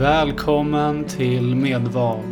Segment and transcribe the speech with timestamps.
[0.00, 2.22] Välkommen till Medval.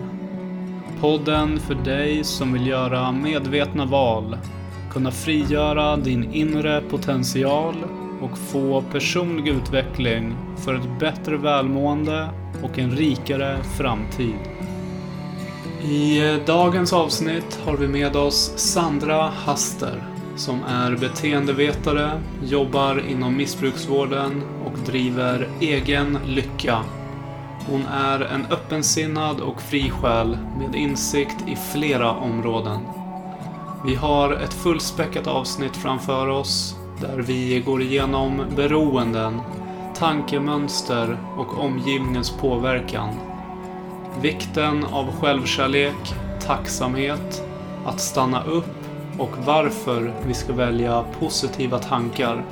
[1.00, 4.36] Podden för dig som vill göra medvetna val,
[4.92, 7.74] kunna frigöra din inre potential
[8.20, 10.34] och få personlig utveckling
[10.64, 12.28] för ett bättre välmående
[12.62, 14.38] och en rikare framtid.
[15.82, 20.02] I dagens avsnitt har vi med oss Sandra Haster
[20.36, 22.10] som är beteendevetare,
[22.44, 26.84] jobbar inom missbruksvården och driver Egen Lycka.
[27.70, 32.80] Hon är en öppensinnad och fri själ med insikt i flera områden.
[33.84, 39.40] Vi har ett fullspäckat avsnitt framför oss där vi går igenom beroenden,
[39.94, 43.14] tankemönster och omgivningens påverkan.
[44.22, 46.14] Vikten av självkärlek,
[46.46, 47.42] tacksamhet,
[47.86, 48.76] att stanna upp
[49.18, 52.44] och varför vi ska välja positiva tankar.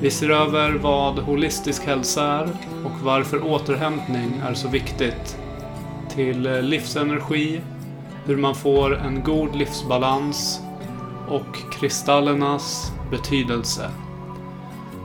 [0.00, 2.48] Vi ser över vad holistisk hälsa är
[2.84, 5.38] och varför återhämtning är så viktigt.
[6.14, 7.60] Till eh, livsenergi,
[8.24, 10.60] hur man får en god livsbalans
[11.28, 13.90] och kristallernas betydelse.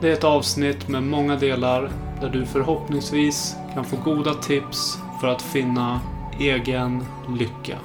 [0.00, 5.28] Det är ett avsnitt med många delar där du förhoppningsvis kan få goda tips för
[5.28, 6.00] att finna
[6.40, 7.04] egen
[7.38, 7.78] lycka.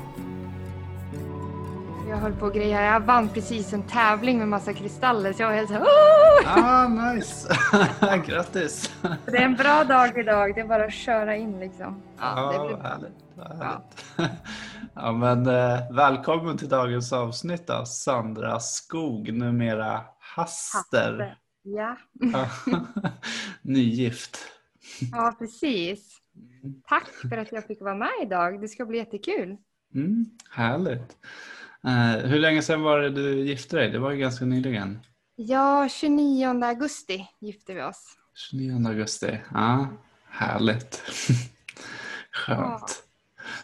[2.20, 2.82] Jag höll på att greja.
[2.82, 5.86] Jag vann precis en tävling med massa kristaller så jag var helt såhär
[6.46, 7.54] Ah, nice!
[8.28, 8.96] Grattis!
[9.26, 10.56] Det är en bra dag idag.
[10.56, 12.02] Det är bara att köra in liksom.
[12.18, 12.78] Ja, det blir...
[12.78, 13.14] härligt.
[13.38, 14.06] härligt.
[14.18, 14.28] Ja.
[14.94, 15.12] ja.
[15.12, 21.12] men eh, välkommen till dagens avsnitt då, Sandra Skog, numera Haster.
[21.12, 21.38] Haster.
[21.64, 21.98] Ja.
[23.62, 24.38] Nygift.
[25.12, 26.18] Ja, precis.
[26.90, 28.62] Tack för att jag fick vara med idag.
[28.62, 29.58] Det ska bli jättekul.
[29.96, 31.18] Mm, härligt.
[31.86, 33.90] Uh, hur länge sedan var det du gifte dig?
[33.90, 35.00] Det var ju ganska nyligen.
[35.36, 38.18] Ja, 29 augusti gifte vi oss.
[38.36, 39.88] 29 augusti, ja,
[40.30, 41.04] härligt.
[42.32, 43.04] Skönt.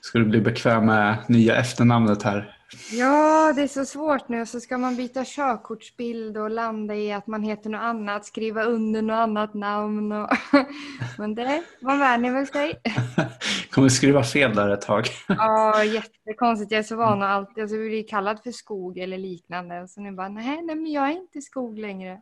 [0.02, 2.58] Ska du bli bekväm med nya efternamnet här?
[2.92, 4.46] Ja, det är så svårt nu.
[4.46, 9.02] Så ska man byta körkortsbild och landa i att man heter något annat, skriva under
[9.02, 10.12] något annat namn.
[10.12, 10.30] Och...
[11.18, 12.82] Men det, vad vänjer väl sig.
[13.72, 15.06] Kommer skriva fel där ett tag.
[15.28, 16.72] Ja, jättekonstigt.
[16.72, 19.88] Jag är så van att alltid alltså, bli kallad för skog eller liknande.
[19.88, 22.22] Så nu bara, nej, nej men jag är inte skog längre.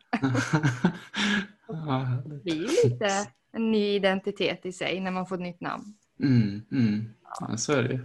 [2.25, 5.84] det blir ju lite en ny identitet i sig när man får ett nytt namn.
[6.20, 7.14] Mm, mm.
[7.40, 8.00] Ja, så är det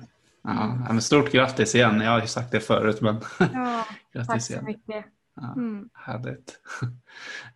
[0.57, 2.01] Ja, men stort grattis igen.
[2.01, 3.01] Jag har ju sagt det förut.
[3.01, 4.65] Men ja, grattis tack så igen.
[4.65, 5.05] mycket.
[5.41, 5.89] Ja, mm.
[5.95, 6.61] Härligt.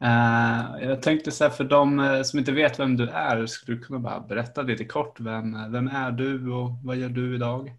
[0.02, 3.76] Uh, jag tänkte så här, för de eh, som inte vet vem du är, skulle
[3.76, 5.20] du kunna bara berätta lite kort.
[5.20, 7.72] Vem, vem är du och vad gör du idag?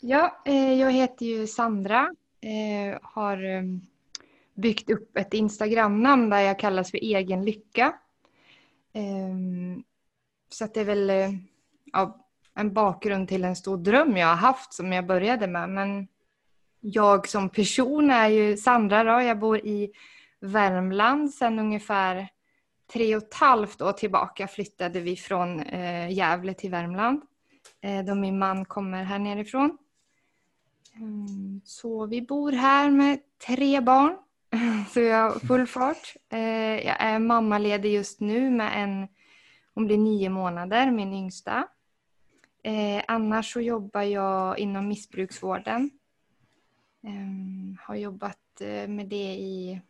[0.00, 2.14] Ja, eh, jag heter ju Sandra.
[2.40, 3.62] Eh, har eh,
[4.54, 7.94] byggt upp ett Instagramnamn där jag kallas för Egen Lycka.
[8.92, 9.82] Ehm,
[10.48, 11.12] så att det är väl
[11.92, 15.70] ja, en bakgrund till en stor dröm jag har haft som jag började med.
[15.70, 16.08] Men
[16.80, 19.22] jag som person är ju Sandra då.
[19.22, 19.92] Jag bor i
[20.40, 22.28] Värmland sedan ungefär
[22.92, 27.22] tre och ett halvt år tillbaka flyttade vi från eh, Gävle till Värmland.
[27.80, 29.78] Eh, då min man kommer här nerifrån.
[30.96, 34.16] Mm, så vi bor här med tre barn.
[34.92, 36.14] Så jag har full fart.
[36.28, 36.40] Eh,
[36.86, 39.08] jag är mammaledig just nu med en,
[39.74, 41.68] hon blir nio månader, min yngsta.
[42.62, 45.90] Eh, annars så jobbar jag inom missbruksvården.
[47.04, 49.80] Eh, har jobbat eh, med det i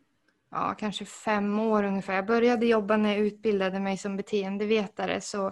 [0.50, 2.14] ja, kanske fem år ungefär.
[2.14, 5.50] Jag började jobba när jag utbildade mig som beteendevetare så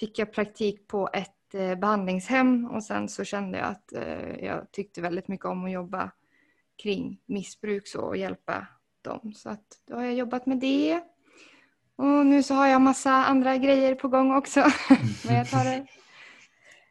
[0.00, 4.72] fick jag praktik på ett eh, behandlingshem och sen så kände jag att eh, jag
[4.72, 6.10] tyckte väldigt mycket om att jobba
[6.82, 8.66] kring missbruk så, och hjälpa
[9.02, 9.32] dem.
[9.34, 11.00] Så att då har jag jobbat med det.
[11.96, 14.60] Och nu så har jag massa andra grejer på gång också.
[15.26, 15.86] Men jag tar det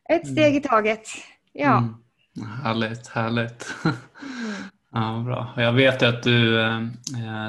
[0.10, 0.58] ett steg mm.
[0.58, 1.08] i taget.
[1.54, 1.78] Ja.
[1.78, 2.50] Mm.
[2.64, 3.76] Härligt, härligt.
[4.92, 5.54] Ja, bra.
[5.58, 6.82] Jag vet att du, eh,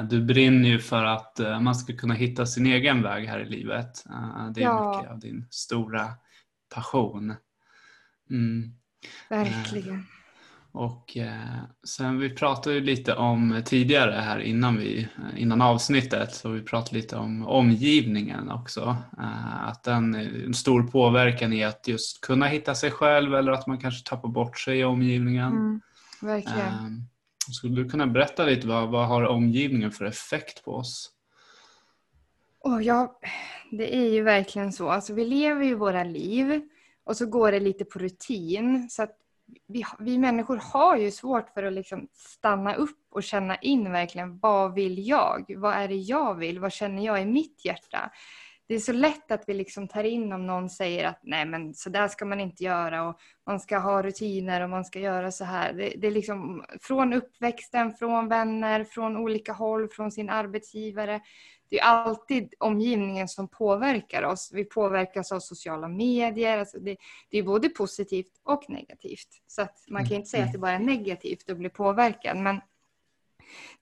[0.09, 3.49] du brinner ju för att eh, man ska kunna hitta sin egen väg här i
[3.49, 4.05] livet.
[4.09, 4.97] Eh, det är ja.
[4.97, 6.07] mycket av din stora
[6.75, 7.35] passion.
[8.29, 8.73] Mm.
[9.29, 10.05] Verkligen.
[10.73, 15.07] Och eh, sen vi pratade ju lite om tidigare här innan, vi,
[15.37, 18.95] innan avsnittet, så vi pratade lite om omgivningen också.
[19.17, 23.67] Eh, att den en stor påverkan i att just kunna hitta sig själv eller att
[23.67, 25.51] man kanske tappar bort sig i omgivningen.
[25.51, 25.81] Mm,
[26.21, 26.67] verkligen.
[26.67, 31.11] Eh, skulle du kunna berätta lite vad, vad har omgivningen för effekt på oss?
[32.59, 33.19] Oh, ja,
[33.71, 34.89] det är ju verkligen så.
[34.89, 36.61] Alltså, vi lever ju våra liv
[37.03, 38.89] och så går det lite på rutin.
[38.89, 39.20] Så att
[39.67, 44.39] vi, vi människor har ju svårt för att liksom stanna upp och känna in verkligen
[44.39, 45.53] vad vill jag?
[45.57, 46.59] Vad är det jag vill?
[46.59, 48.11] Vad känner jag i mitt hjärta?
[48.71, 51.73] det är så lätt att vi liksom tar in om någon säger att nej men
[51.73, 55.31] så där ska man inte göra och man ska ha rutiner och man ska göra
[55.31, 55.73] så här.
[55.73, 61.21] Det, det är liksom från uppväxten, från vänner, från olika håll, från sin arbetsgivare.
[61.71, 64.49] Det är alltid omgivningen som påverkar oss.
[64.53, 66.57] Vi påverkas av sociala medier.
[66.57, 66.97] Alltså det,
[67.29, 69.27] det är både positivt och negativt.
[69.47, 72.37] Så man kan inte säga att det bara är negativt att bli påverkad.
[72.37, 72.61] Men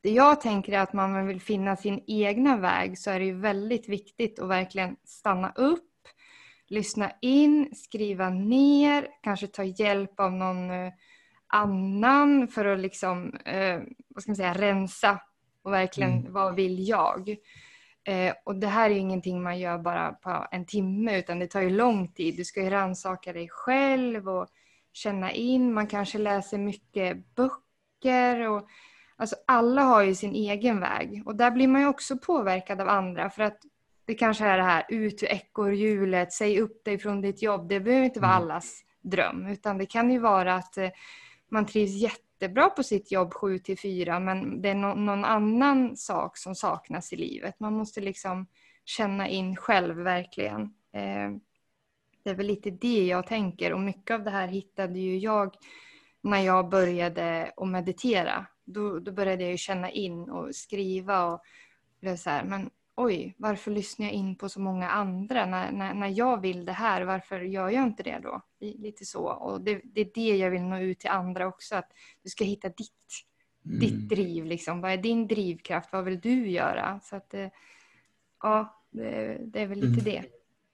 [0.01, 3.39] det jag tänker är att man vill finna sin egna väg så är det ju
[3.39, 6.07] väldigt viktigt att verkligen stanna upp,
[6.67, 10.93] lyssna in, skriva ner, kanske ta hjälp av någon eh,
[11.47, 15.21] annan för att liksom, eh, vad ska man säga, rensa
[15.63, 16.33] och verkligen mm.
[16.33, 17.37] vad vill jag?
[18.09, 21.47] Eh, och det här är ju ingenting man gör bara på en timme utan det
[21.47, 22.37] tar ju lång tid.
[22.37, 24.47] Du ska ju rannsaka dig själv och
[24.93, 25.73] känna in.
[25.73, 28.67] Man kanske läser mycket böcker och
[29.19, 32.89] Alltså alla har ju sin egen väg och där blir man ju också påverkad av
[32.89, 33.57] andra för att
[34.05, 37.69] det kanske är det här ut ur ekorrhjulet, säg upp dig från ditt jobb.
[37.69, 38.43] Det behöver inte vara mm.
[38.43, 40.89] allas dröm utan det kan ju vara att eh,
[41.49, 41.91] man trivs
[42.39, 46.55] jättebra på sitt jobb 7 till 4 men det är no någon annan sak som
[46.55, 47.59] saknas i livet.
[47.59, 48.47] Man måste liksom
[48.85, 50.61] känna in själv verkligen.
[50.93, 51.31] Eh,
[52.23, 55.55] det är väl lite det jag tänker och mycket av det här hittade ju jag
[56.21, 61.41] när jag började att meditera då, då började jag känna in och skriva och
[62.01, 65.45] blev så här, men oj, varför lyssnar jag in på så många andra?
[65.45, 68.41] När, när, när jag vill det här, varför gör jag inte det då?
[68.59, 69.23] Lite så.
[69.23, 71.91] Och det, det är det jag vill nå ut till andra också, att
[72.23, 72.91] du ska hitta ditt,
[73.65, 73.79] mm.
[73.79, 74.45] ditt driv.
[74.45, 74.81] Liksom.
[74.81, 75.89] Vad är din drivkraft?
[75.91, 76.99] Vad vill du göra?
[77.03, 77.47] Så att, eh,
[78.41, 80.03] ja, det, det är väl lite mm.
[80.03, 80.23] det.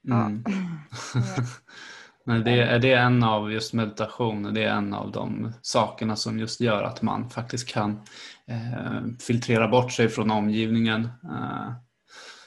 [0.01, 0.25] Ja.
[0.25, 0.43] Mm.
[2.27, 6.39] Men det, är det en av just meditation, det är en av de sakerna som
[6.39, 8.01] just gör att man faktiskt kan
[8.47, 11.09] eh, filtrera bort sig från omgivningen.
[11.23, 11.84] Eh.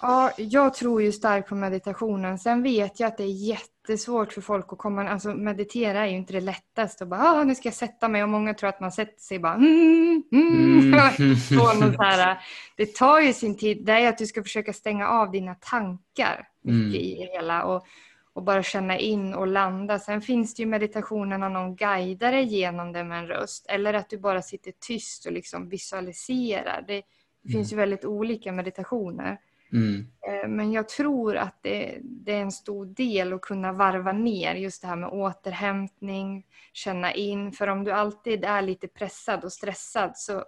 [0.00, 2.38] Ja, jag tror ju starkt på meditationen.
[2.38, 5.08] Sen vet jag att det är jättesvårt för folk att komma...
[5.08, 7.04] Alltså meditera är ju inte det lättaste.
[7.04, 8.22] Och bara, ah, nu ska jag sätta mig.
[8.22, 9.54] Och många tror att man sätter sig bara...
[9.54, 10.94] Mm, mm.
[11.18, 11.94] Mm.
[11.98, 12.38] här,
[12.76, 13.84] det tar ju sin tid.
[13.84, 16.94] Det är att du ska försöka stänga av dina tankar mycket mm.
[16.94, 17.64] i hela.
[17.64, 17.86] Och,
[18.32, 19.98] och bara känna in och landa.
[19.98, 23.66] Sen finns det ju meditationen när någon dig genom det med en röst.
[23.68, 26.84] Eller att du bara sitter tyst och liksom visualiserar.
[26.86, 27.02] Det,
[27.42, 27.82] det finns ju mm.
[27.82, 29.38] väldigt olika meditationer.
[29.72, 30.06] Mm.
[30.28, 34.54] Eh, men jag tror att det, det, är en stor del att kunna varva ner
[34.54, 37.52] just det här med återhämtning, känna in.
[37.52, 40.44] För om du alltid är lite pressad och stressad så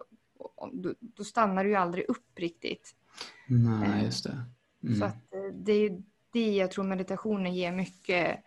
[0.73, 2.95] då, då stannar du ju aldrig upp riktigt.
[3.47, 4.45] Nej, just det.
[4.83, 4.99] Mm.
[4.99, 5.91] Så att eh, det,
[6.33, 8.45] det jag tror meditationen ger mycket.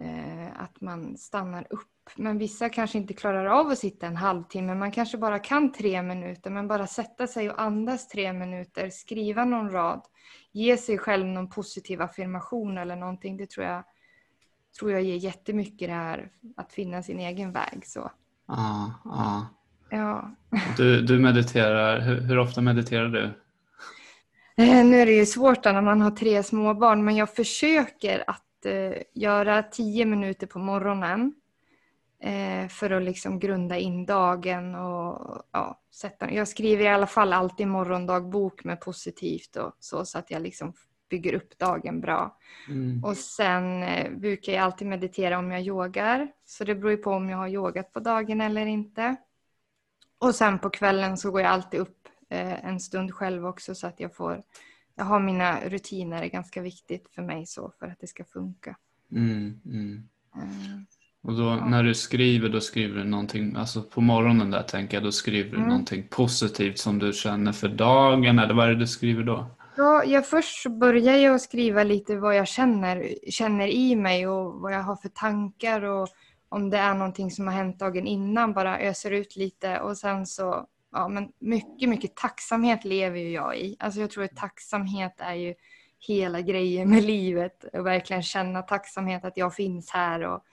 [0.00, 1.86] Eh, att man stannar upp.
[2.16, 4.74] Men vissa kanske inte klarar av att sitta en halvtimme.
[4.74, 6.50] Man kanske bara kan tre minuter.
[6.50, 8.90] Men bara sätta sig och andas tre minuter.
[8.90, 10.02] Skriva någon rad.
[10.52, 13.36] Ge sig själv någon positiv affirmation eller någonting.
[13.36, 13.84] Det tror jag,
[14.78, 17.82] tror jag ger jättemycket det här att finna sin egen väg.
[17.86, 18.10] Så.
[18.46, 19.42] Ah, ah.
[19.90, 20.30] Ja.
[20.76, 23.24] Du, du mediterar, hur, hur ofta mediterar du?
[24.56, 28.66] Eh, nu är det ju svårt när man har tre småbarn men jag försöker att
[28.66, 31.34] eh, göra tio minuter på morgonen
[32.70, 36.32] för att liksom grunda in dagen och ja, sätta.
[36.32, 40.72] Jag skriver i alla fall alltid morgondagbok med positivt och så så att jag liksom
[41.10, 42.36] bygger upp dagen bra.
[42.68, 43.04] Mm.
[43.04, 47.10] Och sen eh, brukar jag alltid meditera om jag yogar så det beror ju på
[47.10, 49.16] om jag har yogat på dagen eller inte.
[50.18, 53.86] Och sen på kvällen så går jag alltid upp Eh, en stund själv också så
[53.86, 54.42] att jag får
[54.94, 58.76] jag har mina rutiner, är ganska viktigt för mig så för att det ska funka.
[59.10, 60.08] Mm, mm.
[61.22, 61.64] Och då ja.
[61.66, 65.50] när du skriver, då skriver du någonting, alltså på morgonen där tänker jag, då skriver
[65.50, 65.68] du mm.
[65.68, 69.46] någonting positivt som du känner för dagen eller vad är det du skriver då?
[69.76, 74.72] Ja, jag först börjar jag skriva lite vad jag känner, känner i mig och vad
[74.72, 76.08] jag har för tankar och
[76.48, 80.26] om det är någonting som har hänt dagen innan, bara öser ut lite och sen
[80.26, 83.76] så ja, men mycket, mycket tacksamhet lever ju jag i.
[83.78, 85.54] Alltså jag tror att tacksamhet är ju
[85.98, 87.64] hela grejen med livet.
[87.72, 90.44] Och verkligen känna tacksamhet att jag finns här och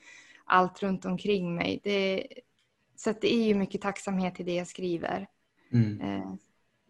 [0.47, 1.79] allt runt omkring mig.
[1.83, 2.27] Det,
[2.95, 5.27] så det är ju mycket tacksamhet i det jag skriver.
[5.73, 6.01] Mm.
[6.01, 6.31] Eh,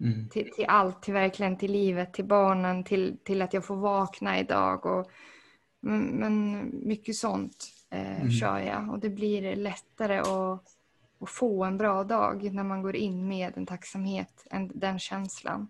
[0.02, 0.30] mm.
[0.30, 4.40] Till, till, allt, till verkligen till livet, till barnen, till, till att jag får vakna
[4.40, 4.86] idag.
[4.86, 5.12] Och,
[5.80, 8.32] men, men mycket sånt eh, mm.
[8.32, 10.78] kör jag och det blir lättare att
[11.20, 15.68] och få en bra dag när man går in med en tacksamhet, en, den känslan.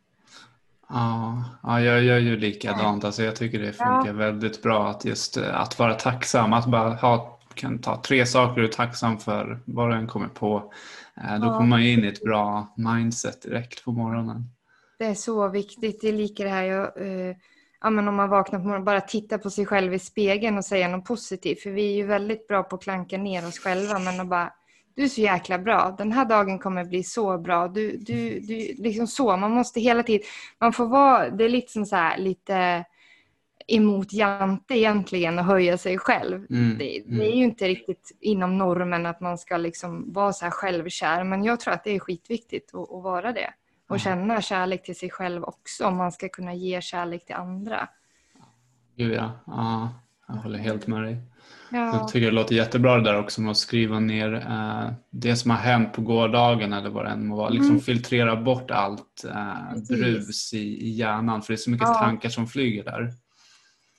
[0.89, 3.03] Ja, ja, jag gör ju likadant.
[3.03, 4.13] Alltså jag tycker det funkar ja.
[4.13, 6.53] väldigt bra att just eh, att vara tacksam.
[6.53, 10.27] Att bara ha, kan ta tre saker du är tacksam för, vad du än kommer
[10.27, 10.73] på.
[11.17, 11.53] Eh, då ja.
[11.53, 14.43] kommer man in i ett bra mindset direkt på morgonen.
[14.99, 16.01] Det är så viktigt.
[16.01, 17.35] Det är lika det här, jag, eh,
[17.81, 20.65] ja, men om man vaknar på morgonen, bara titta på sig själv i spegeln och
[20.65, 21.61] säga något positivt.
[21.61, 24.53] För vi är ju väldigt bra på att klanka ner oss själva, men att bara
[24.97, 27.67] du är så jäkla bra, den här dagen kommer bli så bra.
[27.67, 30.27] Du, du, du, liksom så, man måste hela tiden,
[30.59, 32.85] man får vara, det är lite som så här, lite
[33.67, 36.45] emot Jante egentligen och höja sig själv.
[36.49, 40.45] Mm, det, det, är ju inte riktigt inom normen att man ska liksom vara så
[40.45, 43.53] här självkär, men jag tror att det är skitviktigt att, att vara det.
[43.89, 47.89] Och känna kärlek till sig själv också om man ska kunna ge kärlek till andra.
[48.95, 49.89] Gud ja, ja
[50.27, 51.17] jag håller helt med dig.
[51.71, 51.77] Ja.
[51.77, 55.51] Jag tycker det låter jättebra det där också med att skriva ner eh, det som
[55.51, 57.49] har hänt på gårdagen eller vad det än må vara.
[57.49, 57.81] Liksom mm.
[57.81, 61.93] filtrera bort allt eh, brus i, i hjärnan för det är så mycket ja.
[61.93, 63.13] tankar som flyger där.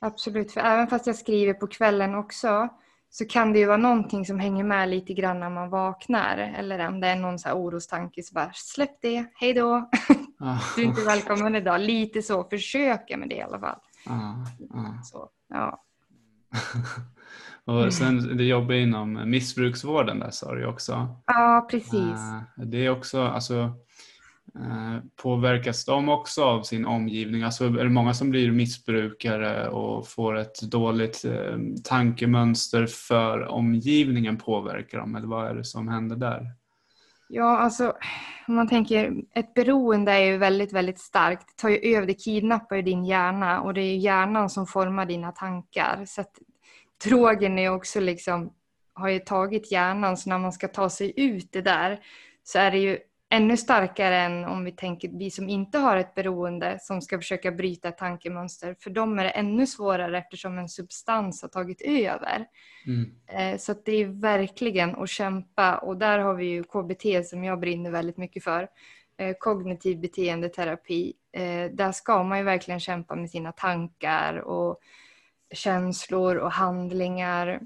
[0.00, 2.68] Absolut, för även fast jag skriver på kvällen också
[3.10, 6.38] så kan det ju vara någonting som hänger med lite grann när man vaknar.
[6.38, 9.88] Eller om det är någon så här orostanke så bara släpp det, hej då.
[10.40, 10.58] Ah.
[10.76, 11.80] Du är inte välkommen idag.
[11.80, 13.78] Lite så, försöka med det i alla fall.
[14.06, 14.34] Ah,
[14.74, 15.02] ah.
[15.02, 15.84] Så, ja.
[17.64, 21.16] Och sen det jobbar inom missbruksvården där sa du också.
[21.26, 21.94] Ja, precis.
[21.94, 23.72] Uh, det är också, alltså
[24.54, 27.42] Eh, påverkas de också av sin omgivning?
[27.42, 34.36] Alltså är det många som blir missbrukare och får ett dåligt eh, tankemönster för omgivningen
[34.36, 36.52] påverkar dem eller vad är det som händer där?
[37.28, 37.92] Ja, alltså
[38.48, 41.46] om man tänker ett beroende är ju väldigt, väldigt starkt.
[41.48, 45.06] Det tar ju över, det kidnappar ju din hjärna och det är hjärnan som formar
[45.06, 46.04] dina tankar.
[46.06, 46.38] Så att
[47.04, 48.52] drogen är också liksom,
[48.94, 52.00] har ju tagit hjärnan så när man ska ta sig ut det där
[52.44, 52.98] så är det ju
[53.30, 57.52] ännu starkare än om vi tänker vi som inte har ett beroende som ska försöka
[57.52, 58.76] bryta tankemönster.
[58.80, 62.46] För dem är det ännu svårare eftersom en substans har tagit över.
[62.86, 63.10] Mm.
[63.26, 67.60] Eh, så det är verkligen att kämpa och där har vi ju KBT som jag
[67.60, 68.68] brinner väldigt mycket för.
[69.18, 71.12] Eh, kognitiv beteendeterapi.
[71.32, 74.80] Eh, där ska man ju verkligen kämpa med sina tankar och
[75.54, 77.60] känslor och handlingar.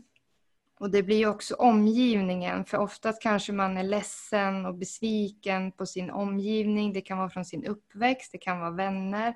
[0.82, 6.10] Och det blir också omgivningen, för oftast kanske man är ledsen och besviken på sin
[6.10, 6.92] omgivning.
[6.92, 9.34] Det kan vara från sin uppväxt, det kan vara vänner.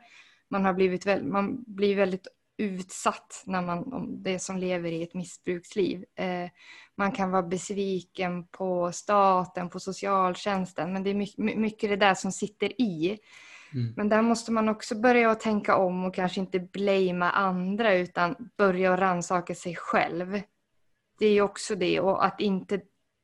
[0.49, 2.27] Man, har blivit, man blir väldigt
[2.57, 6.05] utsatt när man, det som lever i ett missbruksliv.
[6.15, 6.51] Eh,
[6.97, 12.15] man kan vara besviken på staten, på socialtjänsten, men det är mycket, mycket det där
[12.15, 13.19] som sitter i.
[13.75, 13.95] Mm.
[13.97, 18.51] Men där måste man också börja att tänka om och kanske inte blamea andra utan
[18.57, 20.41] börja rannsaka sig själv.
[21.19, 22.81] Det är också det och att inte,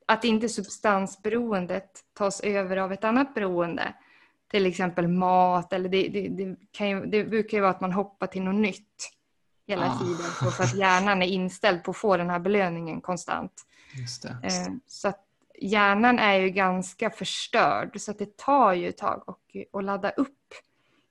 [0.06, 3.94] att inte substansberoendet tas över av ett annat beroende.
[4.50, 8.26] Till exempel mat eller det, det, det, ju, det brukar ju vara att man hoppar
[8.26, 9.12] till något nytt
[9.66, 9.98] hela ah.
[9.98, 10.52] tiden.
[10.52, 13.52] För att hjärnan är inställd på att få den här belöningen konstant.
[14.00, 14.28] Just det.
[14.28, 15.26] Eh, så att
[15.58, 19.36] hjärnan är ju ganska förstörd så att det tar ju ett tag
[19.72, 20.38] att ladda upp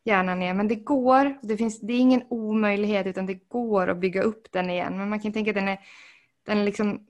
[0.03, 0.57] hjärnan igen.
[0.57, 4.51] Men det går, det, finns, det är ingen omöjlighet utan det går att bygga upp
[4.51, 4.97] den igen.
[4.97, 5.79] Men man kan tänka att den är,
[6.45, 7.07] den är liksom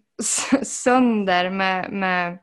[0.63, 2.38] sönder med, med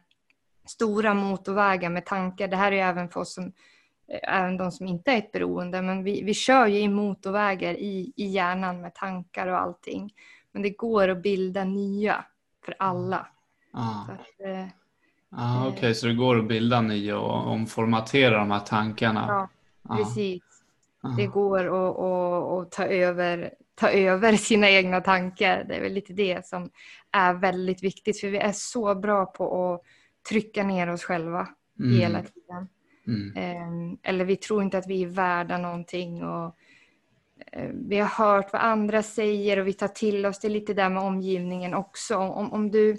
[0.67, 2.49] stora motorvägar med tankar.
[2.49, 3.53] Det här är ju även för oss som
[4.23, 8.13] även de som inte är ett beroende, men vi, vi kör ju i motorvägar i,
[8.17, 10.13] i hjärnan med tankar och allting.
[10.53, 12.25] Men det går att bilda nya
[12.65, 13.27] för alla.
[13.73, 14.03] Ah.
[14.03, 14.67] Att, eh,
[15.31, 15.95] ah, Okej, okay.
[15.95, 19.25] så det går att bilda nya och omformatera de här tankarna?
[19.29, 19.49] Ja,
[19.83, 19.97] ah.
[19.97, 20.43] precis.
[21.01, 21.09] Ah.
[21.09, 25.65] Det går att, att, att ta, över, ta över sina egna tankar.
[25.65, 26.71] Det är väl lite det som
[27.13, 29.83] är väldigt viktigt, för vi är så bra på att
[30.29, 31.49] trycka ner oss själva
[31.81, 32.01] mm.
[32.01, 32.69] hela tiden.
[33.07, 33.37] Mm.
[33.37, 36.25] Ehm, eller vi tror inte att vi är värda någonting.
[36.25, 36.57] Och,
[37.53, 40.89] eh, vi har hört vad andra säger och vi tar till oss det lite där
[40.89, 42.17] med omgivningen också.
[42.17, 42.97] Om, om du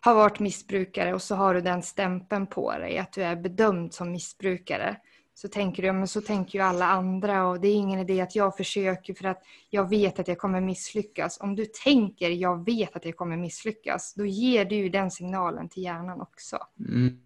[0.00, 3.94] har varit missbrukare och så har du den stämpeln på dig att du är bedömd
[3.94, 4.96] som missbrukare
[5.40, 8.20] så tänker du, ja, men så tänker ju alla andra och det är ingen idé
[8.20, 11.40] att jag försöker för att jag vet att jag kommer misslyckas.
[11.40, 15.82] Om du tänker, jag vet att jag kommer misslyckas, då ger du den signalen till
[15.82, 16.58] hjärnan också.
[16.78, 17.20] Mm.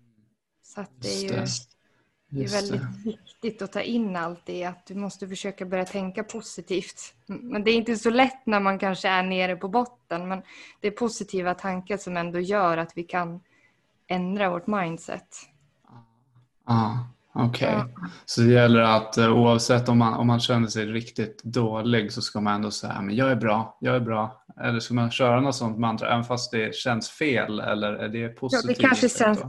[0.62, 1.28] Så det är ju
[2.28, 2.44] det.
[2.44, 7.14] är väldigt viktigt att ta in allt det, att du måste försöka börja tänka positivt.
[7.26, 10.42] Men det är inte så lätt när man kanske är nere på botten, men
[10.80, 13.40] det är positiva tankar som ändå gör att vi kan
[14.06, 15.28] ändra vårt mindset.
[16.66, 17.76] Ja, okej.
[17.76, 18.08] Okay.
[18.24, 22.22] Så det gäller att eh, oavsett om man, om man känner sig riktigt dålig så
[22.22, 25.40] ska man ändå säga men jag är bra, jag är bra, eller ska man köra
[25.40, 28.64] något sånt mantra även fast det känns fel eller är det positivt?
[28.64, 29.40] Ja, det kanske känns,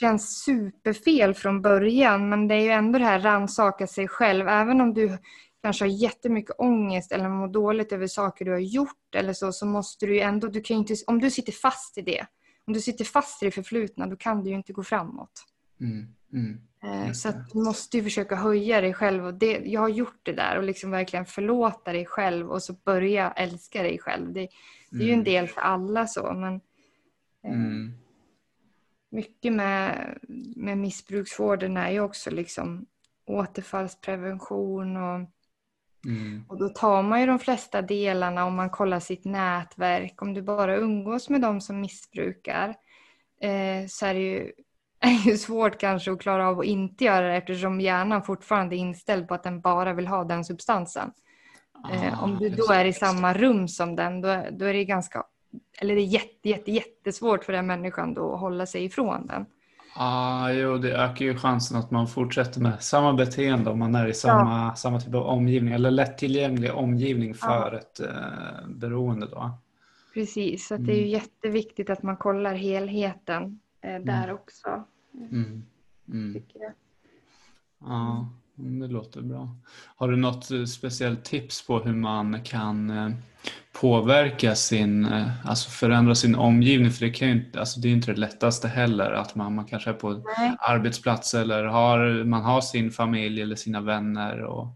[0.00, 4.48] känns superfel från början men det är ju ändå det här rannsaka sig själv.
[4.48, 5.18] Även om du
[5.62, 9.66] kanske har jättemycket ångest eller mår dåligt över saker du har gjort eller så, så
[9.66, 12.26] måste du ju ändå, du kan inte, om du sitter fast i det,
[12.66, 15.51] om du sitter fast i det förflutna då kan du ju inte gå framåt.
[15.82, 16.06] Mm.
[16.32, 16.58] Mm.
[16.82, 19.26] Eh, Så du måste ju försöka höja dig själv.
[19.26, 22.72] Och det, jag har gjort det där och liksom verkligen förlåta dig själv och så
[22.72, 24.32] börja älska dig själv.
[24.32, 24.48] Det,
[24.90, 25.24] det är ju en Mm.
[25.24, 26.32] del för alla så.
[26.32, 26.54] Men
[27.44, 27.92] eh, Mm.
[29.10, 30.18] mycket med,
[30.56, 32.86] med missbruksvården är ju också liksom
[33.26, 35.28] återfallsprevention och,
[36.06, 36.44] Mm.
[36.48, 40.22] och då tar man ju de flesta delarna om man kollar sitt nätverk.
[40.22, 42.68] Om du bara umgås med de som missbrukar
[43.40, 44.52] eh, så är det ju,
[45.24, 48.78] är ju svårt kanske att klara av att inte göra det eftersom hjärnan fortfarande är
[48.78, 51.12] inställd på att den bara vill ha den substansen.
[51.92, 54.72] Eh, om Ah, du just då är i samma rum som den då, då är
[54.74, 55.24] det ganska
[55.80, 59.46] eller det är jätte, jätte, jättesvårt för den människan då att hålla sig ifrån den.
[59.96, 64.06] Ah, jo, det ökar ju chansen att man fortsätter med samma beteende om man är
[64.06, 69.26] i samma, samma typ av omgivning eller lättillgänglig omgivning för ett eh, beroende.
[69.26, 69.50] Då.
[70.14, 71.10] Precis, så att det är ju Mm.
[71.12, 74.34] jätteviktigt att man kollar helheten eh, där Mm.
[74.34, 74.84] också.
[75.14, 75.62] Mm.
[76.08, 76.34] Mm.
[76.34, 76.72] Tycker jag.
[77.80, 79.56] Ja, det låter bra.
[79.96, 83.10] Har du något eh, speciellt tips på hur man kan eh,
[83.72, 86.90] påverka sin, eh, alltså förändra sin omgivning?
[86.90, 89.54] För det, kan ju inte, alltså det är ju inte det lättaste heller att man,
[89.54, 90.56] man kanske är på Nej.
[90.60, 94.42] arbetsplats eller har, man har sin familj eller sina vänner.
[94.42, 94.68] Och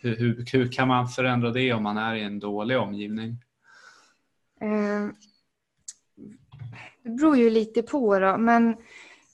[0.00, 3.36] hur, hur, hur kan man förändra det om man är i en dålig omgivning?
[4.60, 5.08] Eh,
[7.02, 8.76] Det beror ju lite på då, men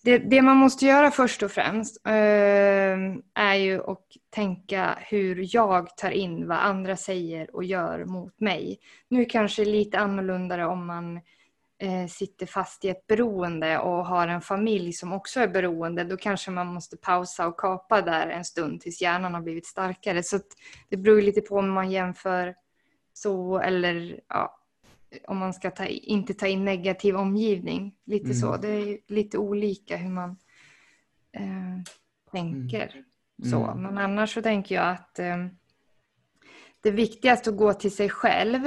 [0.07, 2.13] det, det man måste göra först och främst eh,
[3.35, 8.79] är ju att tänka hur jag tar in vad andra säger och gör mot mig.
[9.09, 11.17] Nu kanske det är lite annorlunda om man
[11.83, 16.05] eh, sitter fast i ett beroende och har en familj som också är beroende.
[16.05, 20.23] Då kanske man måste pausa och kapa där en stund tills hjärnan har blivit starkare.
[20.23, 20.47] Så att
[20.89, 22.55] det beror lite på om man jämför
[23.13, 24.59] så eller ja,
[25.29, 27.95] om man ska ta, inte ta in negativ omgivning.
[28.07, 28.37] Lite Mm.
[28.37, 28.57] så.
[28.57, 30.31] Det är lite olika hur man
[31.33, 31.83] eh,
[32.33, 33.03] tänker.
[33.51, 33.65] Så.
[33.65, 33.83] Mm.
[33.83, 35.47] Men annars så tänker jag att eh,
[36.81, 38.67] det viktigaste att gå till sig själv.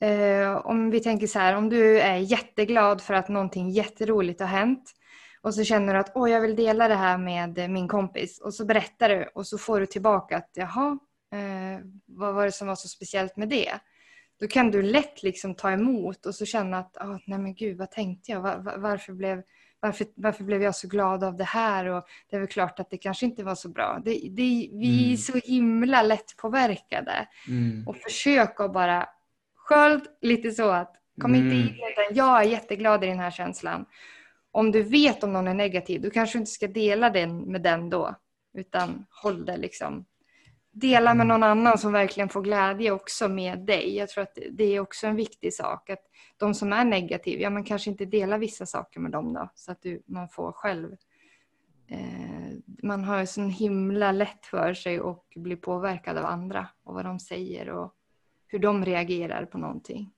[0.00, 4.46] Eh, om vi tänker så här, om du är jätteglad för att någonting jätteroligt har
[4.46, 4.92] hänt
[5.40, 8.54] och så känner du att Åh, jag vill dela det här med min kompis och
[8.54, 10.98] så berättar du och så får du tillbaka att jaha,
[11.34, 13.72] eh, vad var det som var så speciellt med det?
[14.42, 17.78] Då kan du lätt liksom ta emot och så känna att ah, nej men gud
[17.78, 18.40] vad tänkte jag?
[18.40, 19.42] Var, var, varför, blev,
[19.80, 21.86] varför, varför blev jag så glad av det här?
[21.86, 24.00] Och det är väl klart att det kanske inte var så bra.
[24.04, 25.16] Det, det, vi är Mm.
[25.16, 27.28] så himla lätt påverkade.
[27.48, 27.88] Mm.
[27.88, 29.08] Och försök att bara
[29.54, 31.58] sköld lite så att kom inte Mm.
[31.58, 32.16] in i den.
[32.16, 33.86] Jag är jätteglad i den här känslan.
[34.50, 37.62] Om du vet om någon är negativ, då kanske du inte ska dela den med
[37.62, 38.14] den då.
[38.54, 40.04] Utan håll det liksom.
[40.72, 43.96] Dela med någon annan som verkligen får glädje också med dig.
[43.96, 45.90] Jag tror att det är också en viktig sak.
[45.90, 46.02] Att
[46.36, 49.50] de som är negativa, ja man kanske inte delar vissa saker med dem då.
[49.54, 50.96] Så att du, man får själv.
[51.88, 56.68] Eh, man har ju så himla lätt för sig och blir påverkad av andra.
[56.84, 57.94] Och vad de säger och
[58.46, 60.10] hur de reagerar på någonting.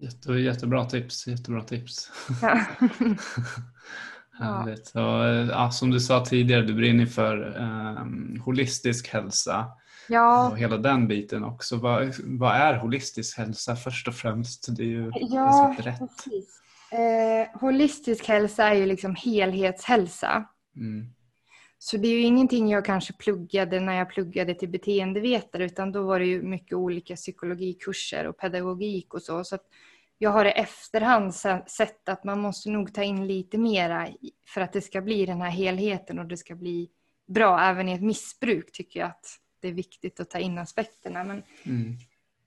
[0.00, 1.26] Jätte, jättebra tips.
[1.26, 2.10] Jättebra tips.
[2.42, 2.60] Ja.
[4.38, 4.90] Härligt.
[4.94, 9.66] Och, eh, ja, som du sa tidigare, du brinner för eh, holistisk hälsa
[10.08, 11.76] ja, och hela den biten också.
[11.76, 14.76] Vad, vad är holistisk hälsa först och främst?
[14.76, 15.98] Det är ju Ja, brett.
[15.98, 16.60] precis.
[16.92, 20.44] Eh, holistisk hälsa är ju liksom helhetshälsa.
[20.76, 21.06] Mm.
[21.78, 26.02] Så det är ju ingenting jag kanske pluggade när jag pluggade till beteendevetare utan då
[26.02, 29.44] var det ju mycket olika psykologikurser och pedagogik och så.
[29.44, 29.58] så
[30.18, 34.32] jag har i efterhand se- sett att man måste nog ta in lite mera i-
[34.46, 36.88] för att det ska bli den här helheten och det ska bli
[37.26, 37.60] bra.
[37.60, 39.26] Även i ett missbruk tycker jag att
[39.60, 41.24] det är viktigt att ta in aspekterna.
[41.24, 41.94] Men Mm.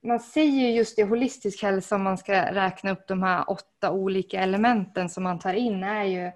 [0.02, 3.90] man säger ju just det, holistisk hälsa om man ska räkna upp de här åtta
[3.90, 6.30] olika elementen som man tar in är ju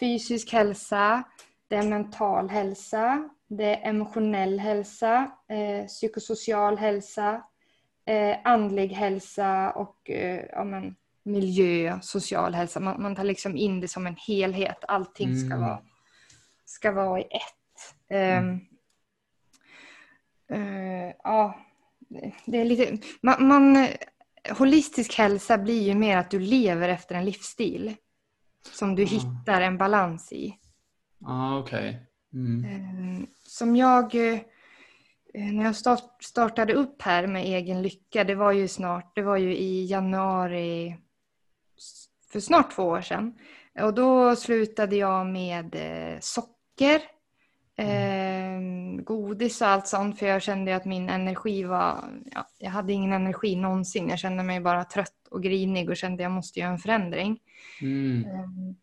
[0.00, 1.22] fysisk hälsa,
[1.68, 7.42] det är mental hälsa, det är emotionell hälsa, eh, psykosocial hälsa,
[8.06, 12.80] eh, andlig hälsa och eh, ja, men, miljö, social hälsa.
[12.80, 14.84] Man, man tar liksom in det som en helhet.
[14.88, 15.60] Allting ska Mm.
[15.60, 15.78] vara,
[16.64, 17.94] ska vara i ett.
[18.08, 18.60] Ehm,
[20.50, 21.58] eh, ja,
[22.46, 22.98] det är lite...
[23.20, 23.88] Man, man,
[24.58, 27.96] holistisk hälsa blir ju mer att du lever efter en livsstil
[28.72, 29.06] som du Ah.
[29.06, 30.58] hittar en balans i.
[31.24, 32.02] Ah, Okej.
[32.32, 32.64] Mm.
[32.64, 34.40] Eh, Som jag, eh,
[35.36, 39.36] när jag start, startade upp här med egen lycka, det var ju snart, det var
[39.36, 40.96] ju i januari
[42.32, 43.38] för snart två år sedan.
[43.80, 47.00] Och då slutade jag med eh, socker,
[47.76, 48.60] eh,
[49.02, 53.12] godis och allt sånt för jag kände att min energi var, ja, jag hade ingen
[53.12, 54.08] energi någonsin.
[54.08, 57.38] Jag kände mig bara trött och grinig och kände att jag måste göra en förändring.
[57.82, 58.24] Mm.
[58.24, 58.76] Ehm,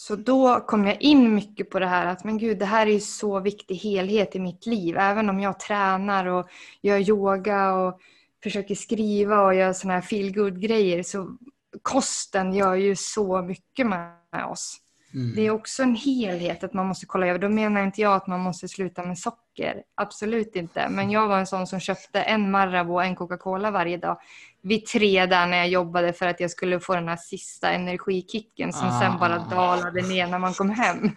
[0.00, 2.98] så då kom jag in mycket på det här att men gud, det här är
[2.98, 4.96] så viktig helhet i mitt liv.
[4.96, 6.48] Även om jag tränar och
[6.82, 8.00] gör yoga och
[8.42, 11.36] försöker skriva och gör sådana här feel grejer så
[11.82, 14.80] kosten gör ju så mycket med oss.
[15.14, 15.34] Mm.
[15.34, 17.38] Det är också en helhet att man måste kolla över.
[17.38, 19.82] Då menar inte jag att man måste sluta med socker.
[19.94, 20.88] Absolut inte.
[20.88, 24.18] Men jag var en sån som köpte en Marabou och en Coca-Cola varje dag.
[24.62, 28.72] Vid tre där när jag jobbade för att jag skulle få den här sista energikicken
[28.72, 29.00] som ah.
[29.00, 31.10] sen bara dalade ner när man kom hem.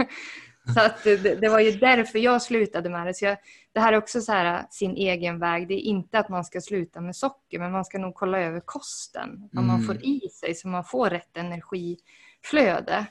[0.73, 3.13] Så att det, det, var ju därför jag slutade med det.
[3.13, 3.37] Så jag,
[3.73, 5.67] det här är också så här, sin egen väg.
[5.67, 8.59] Det är inte att man ska sluta med socker, men man ska nog kolla över
[8.59, 9.49] kosten.
[9.51, 9.67] Vad mm.
[9.67, 13.05] man får i sig så man får rätt energiflöde.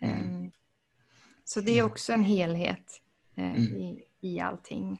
[0.00, 0.16] Mm.
[0.16, 0.50] Ehm,
[1.44, 3.00] så det är också en helhet
[3.36, 3.76] eh, mm.
[3.76, 4.98] i, i allting.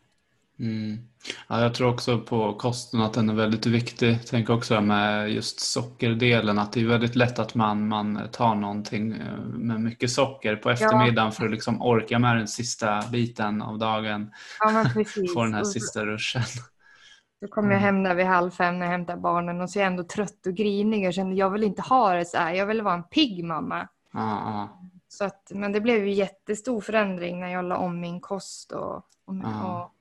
[0.60, 0.98] Mm.
[1.48, 4.26] Ja, jag tror också på kosten att den är väldigt viktig.
[4.26, 9.12] Tänker också med just sockerdelen att det är väldigt lätt att man, man tar någonting
[9.12, 11.30] eh, med mycket socker på eftermiddagen ja.
[11.30, 14.30] för att liksom orka med den sista biten av dagen.
[14.60, 14.84] Ja,
[15.34, 16.42] Få den här sista ruschen.
[17.40, 17.94] Då kommer jag mm.
[17.94, 20.46] hem där vid halv fem när jag hämtar barnen och så är jag ändå trött
[20.46, 22.54] och grinig och känner jag vill inte ha det så här.
[22.54, 23.88] Jag vill vara en pigg mamma.
[24.12, 24.80] Ja, ja.
[25.08, 28.72] Så att, men det blev ju jättestor förändring när jag la om min kost.
[28.72, 29.92] Och, och, ja.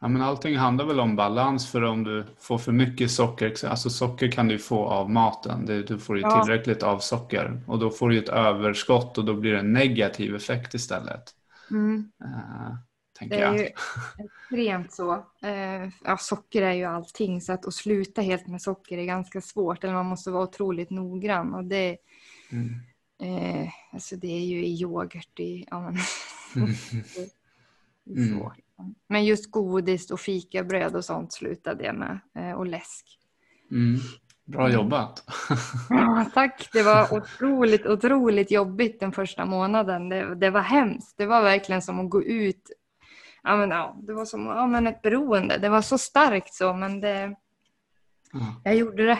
[0.00, 3.90] Ja, men allting handlar väl om balans för om du får för mycket socker, alltså
[3.90, 8.08] socker kan du få av maten, du får ju tillräckligt av socker och då får
[8.08, 11.22] du ett överskott och då blir det en negativ effekt istället.
[11.70, 12.10] Mm.
[12.24, 12.74] Uh,
[13.18, 13.58] tänker det är jag.
[13.58, 13.64] ju
[14.18, 15.14] extremt så.
[15.14, 19.40] Uh, ja, socker är ju allting så att, att sluta helt med socker är ganska
[19.40, 21.96] svårt eller man måste vara otroligt noggrann och det
[22.52, 22.80] mm
[23.22, 25.40] Eh, alltså det är ju i yoghurt.
[25.40, 25.96] I, ja, men,
[28.16, 28.50] mm.
[29.08, 32.18] men just godis och fikabröd och sånt slutade jag med.
[32.34, 33.18] Eh, och läsk.
[33.70, 34.00] Mm.
[34.44, 34.74] Bra mm.
[34.74, 35.24] jobbat.
[35.90, 36.68] ja, tack.
[36.72, 40.08] Det var otroligt, otroligt jobbigt den första månaden.
[40.08, 41.14] Det, det var hemskt.
[41.16, 42.70] Det var verkligen som att gå ut.
[43.42, 45.58] Ja, men, ja, det var som ja, men ett beroende.
[45.58, 47.36] Det var så starkt så, men det,
[48.64, 49.18] jag gjorde det.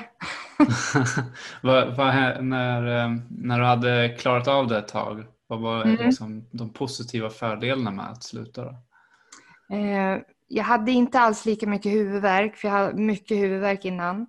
[1.63, 6.07] vad, vad, när, eh, när du hade klarat av det ett tag, vad var mm.
[6.07, 8.65] liksom de positiva fördelarna med att sluta?
[8.65, 8.71] Då?
[9.77, 14.27] Eh, jag hade inte alls lika mycket huvudvärk, för jag hade mycket huvudvärk innan.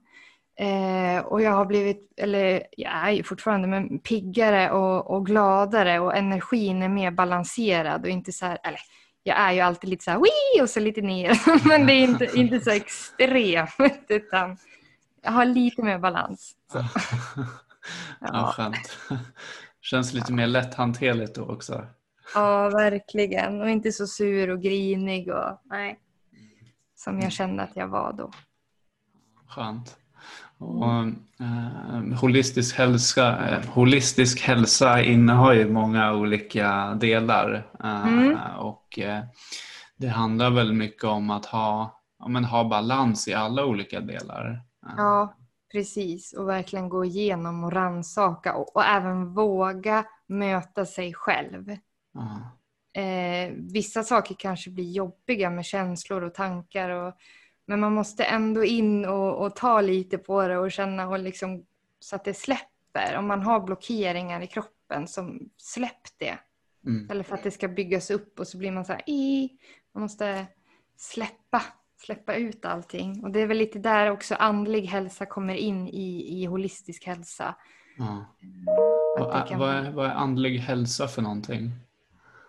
[0.60, 6.00] Eh, och jag har blivit, eller jag är ju fortfarande, men piggare och, och, gladare
[6.00, 8.80] och energin är mer balanserad och inte så här, eller
[9.24, 10.63] jag är ju alltid lite så här, Wii!
[10.63, 14.58] och så lite ner, men det är inte, inte så extremt utan
[15.25, 16.55] jag har lite mer balans.
[16.73, 16.88] ja,
[18.19, 18.97] ja skönt.
[19.81, 21.85] Känns lite mer lätthanterligt då också.
[22.33, 23.61] Ja, verkligen.
[23.61, 25.99] Och inte så sur och grinig och nej.
[26.95, 28.31] Som jag kände att jag var då.
[29.47, 29.97] Skönt.
[30.57, 30.85] Och,
[31.39, 37.67] eh, holistisk, hälsa, eh, holistisk hälsa innehar ju många olika delar.
[37.83, 38.38] Eh, mm.
[38.57, 39.23] Och eh,
[39.97, 44.61] det handlar väl mycket om att ha, ja, men ha balans i alla olika delar.
[44.98, 45.36] Ja,
[45.71, 46.34] precis.
[46.34, 51.69] Och verkligen gå igenom och ransaka och, och även våga möta sig själv.
[52.95, 56.89] Eh, vissa saker kanske blir jobbiga med känslor och tankar.
[56.89, 57.13] Och,
[57.65, 61.65] men man måste ändå in och, och, ta lite på det och känna och liksom,
[62.00, 63.17] så att det släpper.
[63.17, 66.38] Om man har blockeringar i kroppen, som släpp det.
[66.86, 67.10] Mm.
[67.10, 69.02] Eller för att det ska byggas upp och så blir man så här,
[69.93, 70.45] man måste
[70.98, 71.62] släppa
[72.05, 73.23] släppa ut allting.
[73.23, 77.55] Och det är väl lite där också andlig hälsa kommer in i, i holistisk hälsa.
[77.97, 78.25] Ja.
[79.17, 79.59] Vad, kan...
[79.59, 81.71] vad, är, vad är andlig hälsa för någonting?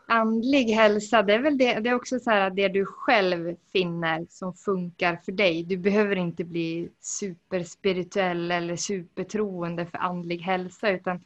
[0.09, 4.27] Andlig hälsa, det är väl det, det är också så här det du själv finner
[4.31, 5.63] som funkar för dig.
[5.63, 11.21] Du behöver inte bli superspirituell eller supertroende för andlig hälsa utan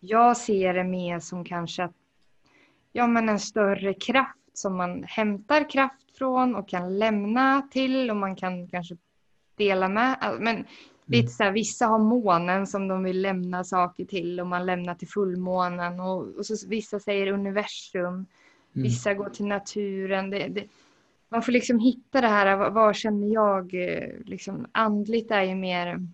[0.00, 1.94] jag ser det mer som kanske att,
[2.92, 8.16] ja, men en större kraft som man hämtar kraft från och kan lämna till och
[8.16, 8.96] man kan kanske
[9.56, 10.36] dela med.
[10.40, 10.64] Men
[11.06, 14.94] lite så här, vissa har månen som de vill lämna saker till och man lämnar
[14.94, 18.14] till fullmånen och, och så, vissa säger universum.
[18.14, 18.26] Mm.
[18.72, 20.30] Vissa går till naturen.
[20.30, 20.64] Det, det,
[21.28, 23.74] man får liksom hitta det här, vad, vad känner jag?
[23.74, 26.06] Eh, liksom, andligt är ju mer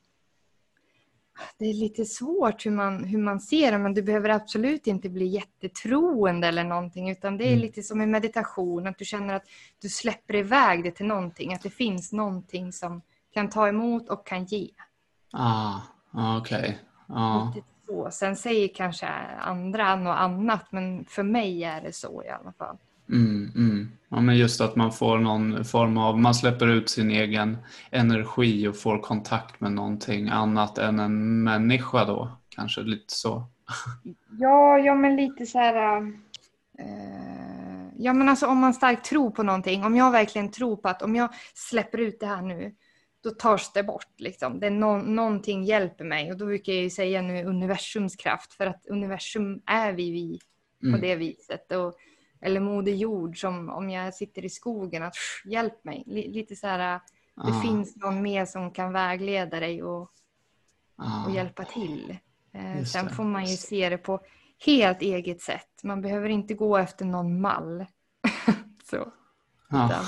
[1.58, 5.08] det är lite svårt hur man, hur man ser det, men du behöver absolut inte
[5.08, 7.60] bli jättetroende eller någonting, utan det är mm.
[7.60, 9.44] lite som i meditation, att du känner att
[9.82, 13.02] du släpper iväg det till någonting, att det finns någonting som
[13.34, 14.70] kan ta emot och kan ge.
[15.32, 15.80] Ah,
[16.12, 16.78] okej.
[17.08, 17.16] Okay.
[17.16, 17.52] Ah.
[18.10, 19.06] Sen säger kanske
[19.40, 22.76] andra något annat, men för mig är det så i alla fall.
[23.10, 23.88] Mm, mm.
[24.08, 27.56] Ja, men just att man får någon form av, man släpper ut sin egen
[27.90, 33.46] energi och får kontakt med någonting annat än en människa då, kanske lite så.
[34.40, 36.02] Ja, ja men lite så här...
[36.78, 40.88] eh, ja men alltså om man starkt tror på någonting, om jag verkligen tror på
[40.88, 42.74] att om jag släpper ut det här nu,
[43.24, 44.14] då tas det bort.
[44.18, 44.60] Liksom.
[44.60, 48.52] Det är no någonting hjälper mig och då brukar jag ju säga nu universums kraft
[48.52, 50.38] för att universum är vi vi
[50.80, 51.00] på Mm.
[51.00, 51.72] det viset.
[51.72, 51.94] Och,
[52.40, 56.02] eller Moder Jord som om jag sitter i skogen, att hjälp mig.
[56.06, 57.00] Li- lite så här, det
[57.34, 60.10] Ja, finns någon mer som kan vägleda dig och,
[60.96, 62.18] ja, och hjälpa till.
[62.52, 63.14] Eh, sen det.
[63.14, 64.20] får man ju se det på
[64.66, 65.82] helt eget sätt.
[65.82, 67.86] Man behöver inte gå efter någon mall.
[68.90, 68.96] så,
[69.68, 70.04] utan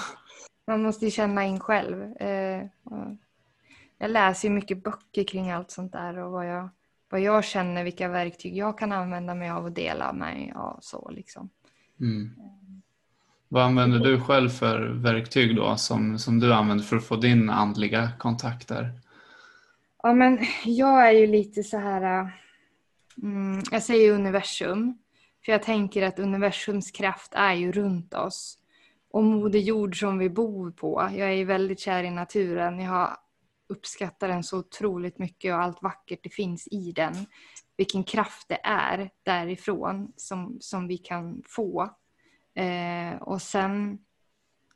[0.66, 2.02] man måste ju känna in själv.
[2.16, 2.66] Eh,
[3.98, 6.68] jag läser ju mycket böcker kring allt sånt där och vad jag,
[7.08, 10.78] vad jag känner, vilka verktyg jag kan använda mig av och dela mig av.
[10.82, 11.50] Så, liksom.
[12.00, 12.30] Mm.
[13.48, 17.50] Vad använder du själv för verktyg då som, som du använder för att få din
[17.50, 18.92] andliga kontakter?
[20.02, 22.20] Ja, men jag är ju lite så här...
[22.20, 22.28] äh,
[23.22, 24.98] Mm, jag säger universum.
[25.44, 28.58] För jag tänker att universums kraft är ju runt oss.
[29.10, 31.08] Och Moder Jord som vi bor på.
[31.12, 32.80] Jag är ju väldigt kär i naturen.
[32.80, 33.16] Jag
[33.68, 37.14] uppskattar den så otroligt mycket och allt vackert det finns i den.
[37.80, 41.90] Vilken kraft det är därifrån som, som vi kan få.
[42.54, 43.98] Eh, och sen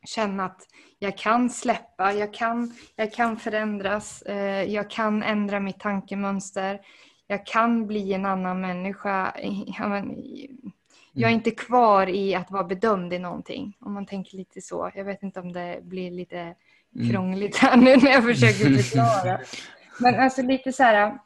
[0.07, 0.67] känna att
[0.99, 6.81] jag kan släppa, jag kan, jag kan förändras, eh, jag kan ändra mitt tankemönster,
[7.27, 9.35] jag kan bli en annan människa.
[9.79, 10.23] Ja, men,
[11.13, 14.91] jag är inte kvar i att vara bedömd i någonting, om man tänker lite så.
[14.95, 16.55] Jag vet inte om det blir lite
[16.97, 17.11] Mm.
[17.11, 19.41] krångligt här nu när jag försöker förklara.
[20.01, 21.19] Men alltså lite så här,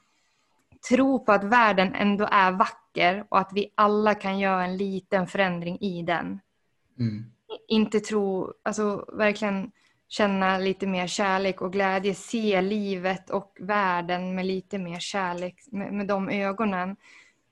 [0.88, 5.26] tro på att världen ändå är vacker och att vi alla kan göra en liten
[5.26, 6.40] förändring i den
[6.98, 7.24] Mm.
[7.68, 9.70] inte tro, alltså verkligen
[10.08, 15.92] känna lite mer kärlek och glädje, se livet och världen med lite mer kärlek, med,
[15.92, 16.96] med de ögonen,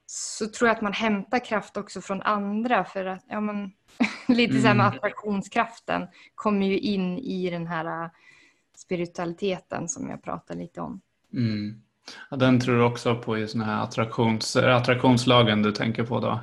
[0.06, 3.72] så tror jag att man hämtar kraft också från andra för att, ja men,
[4.28, 4.96] lite så här med Mm.
[4.98, 8.10] attraktionskraften kommer ju in i den här äh,
[8.76, 11.00] spiritualiteten som jag pratar lite om.
[11.32, 11.82] Mm.
[12.30, 16.40] Ja, den tror du också på i såna här attraktions, attraktionslagen du tänker på då?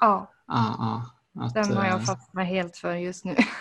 [0.00, 1.02] Ja, Ah, ah,
[1.44, 3.36] att, den har eh, jag fastnat helt för just nu.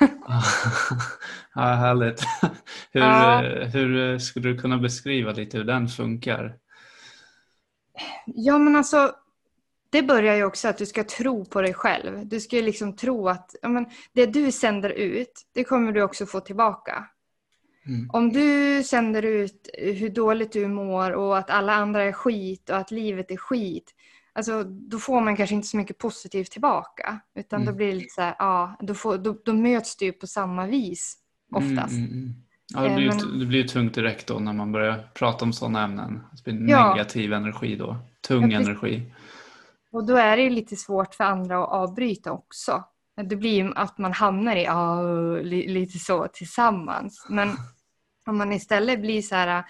[1.56, 2.22] ja, härligt.
[2.92, 3.44] Hur, Ja.
[3.44, 6.56] eh, hur eh, skulle du kunna beskriva lite hur den funkar?
[8.26, 9.12] Ja, men alltså,
[9.90, 12.28] det börjar ju också att du ska tro på dig själv.
[12.28, 16.02] Du ska ju liksom tro att ja, men, det du sänder ut, det kommer du
[16.02, 17.06] också få tillbaka.
[17.88, 18.10] Mm.
[18.14, 22.78] Om du sänder ut hur dåligt du mår och att alla andra är skit och
[22.78, 23.92] att livet är skit,
[24.34, 27.20] alltså, då får man kanske inte så mycket positivt tillbaka.
[27.36, 27.76] Utan då Mm.
[27.78, 30.66] blir det lite så här, ja, då, får, då, då möts du ju på samma
[30.68, 31.18] vis
[31.56, 31.94] oftast.
[31.94, 32.34] Mm, mm, mm.
[32.74, 35.46] Ja, det, Eh, blir ju, men- det blir tungt direkt då när man börjar prata
[35.46, 36.20] om sådana ämnen.
[36.46, 36.90] Det blir Ja.
[36.94, 37.98] negativ energi då.
[38.28, 39.14] Tung Ja, energi.
[39.92, 42.84] Och då är det ju lite svårt för andra att avbryta också.
[43.24, 44.68] Det blir att man hamnar i
[45.44, 47.26] li, lite så tillsammans.
[47.30, 47.50] Men
[48.26, 49.64] om man istället blir så här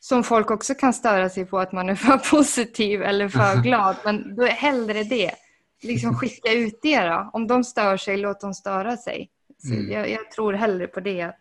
[0.00, 3.96] som folk också kan störa sig på att man är för positiv eller för glad.
[4.04, 5.34] Men då är hellre det.
[5.82, 7.30] Liksom skicka ut det då.
[7.32, 9.30] Om de stör sig, låt dem störa sig.
[9.70, 9.92] Mm.
[9.92, 11.22] jag, jag tror hellre på det.
[11.22, 11.40] Att,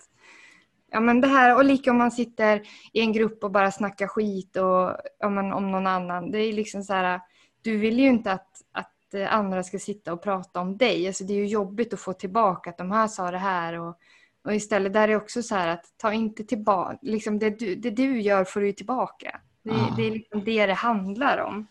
[0.91, 2.61] ja, men det här, och lika om man sitter
[2.93, 6.31] i en grupp och bara snackar skit och, ja, men, om någon annan.
[6.31, 7.21] Det är liksom så här,
[7.61, 11.07] du vill ju inte att, att eh, andra ska sitta och prata om dig.
[11.07, 13.79] Alltså, det är ju jobbigt att få tillbaka att de här sa det här.
[13.79, 13.97] Och,
[14.45, 17.89] och istället där är också så här att ta inte tillbaka, liksom det, du, det
[17.89, 19.39] du gör får du tillbaka.
[19.63, 19.93] Det, Ah.
[19.97, 21.67] det är liksom det det handlar om.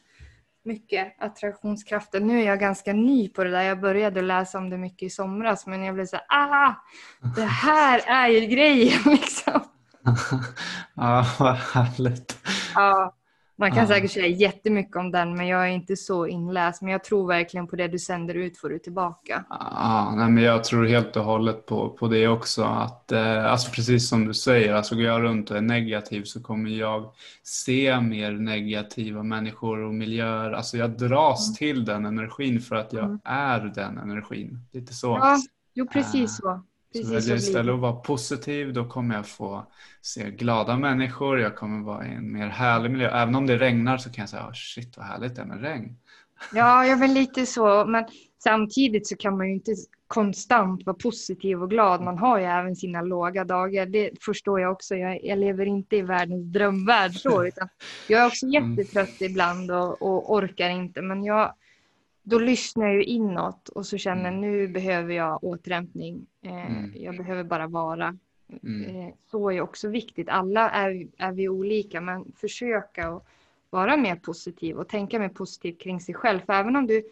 [0.65, 2.27] Mycket attraktionskraften.
[2.27, 3.63] Nu är jag ganska ny på det där.
[3.63, 6.75] Jag började läsa om det mycket i somras men jag blev så här, ah,
[7.37, 9.61] det här är ju grejen liksom.
[10.95, 12.39] ja, vad härligt.
[12.75, 13.15] Ja,
[13.59, 13.87] man kan Ja.
[13.87, 16.83] säkert säga jättemycket om den men jag är inte så inläst.
[16.83, 19.45] Men jag tror verkligen på det du sänder ut får du tillbaka.
[19.51, 22.65] Ja, nej, men jag tror helt och hållet på, på det också.
[22.65, 26.43] Att, eh, alltså precis som du säger, alltså går jag runt och är negativ så
[26.43, 27.11] kommer jag
[27.43, 30.53] se mer negativa människor och miljöer.
[30.53, 33.19] Alltså jag dras till den energin för att jag Mm.
[33.25, 34.59] är den energin.
[34.73, 35.07] Lite så.
[35.07, 35.37] Ja,
[35.75, 36.43] jo precis Ah.
[36.43, 36.63] så.
[36.97, 39.67] Så Precis väljer så jag blir istället att vara positiv, då kommer jag få
[40.03, 43.09] se glada människor, jag kommer vara i en mer härlig miljö.
[43.11, 45.61] Även om det regnar så kan jag säga, oh, shit vad härligt det är med
[45.61, 45.97] regn.
[46.53, 47.85] Ja, jag vill lite så.
[47.85, 48.05] Men
[48.43, 49.75] samtidigt så kan man ju inte
[50.07, 52.03] konstant vara positiv och glad.
[52.03, 53.87] Man har ju även sina låga dagar.
[53.87, 54.95] Det förstår jag också.
[54.95, 57.45] Jag, jag lever inte i världens drömvärld så.
[57.47, 57.69] Utan
[58.09, 58.75] jag är också Mm.
[58.75, 61.03] jättetrött ibland och, och orkar inte.
[61.03, 61.53] Men jag,
[62.23, 64.41] då lyssnar jag ju inåt och så känner Mm.
[64.41, 66.27] nu behöver jag återhämtning.
[66.47, 66.93] Eh, Mm.
[66.95, 68.19] Jag behöver bara vara.
[68.63, 68.97] Mm.
[68.97, 70.29] Eh, så är också viktigt.
[70.29, 73.27] Alla är, är vi olika men försöka och
[73.71, 76.41] vara mer positiv och tänka mer positivt kring sig själv.
[76.41, 77.03] För även om du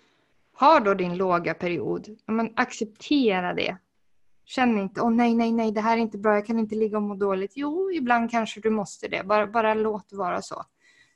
[0.53, 3.77] har då din låga period, men acceptera det.
[4.45, 6.75] Känn inte, åh oh, nej, nej, nej, det här är inte bra, jag kan inte
[6.75, 7.53] ligga och må dåligt.
[7.55, 10.65] Jo, ibland kanske du måste det, bara, bara låt det vara så.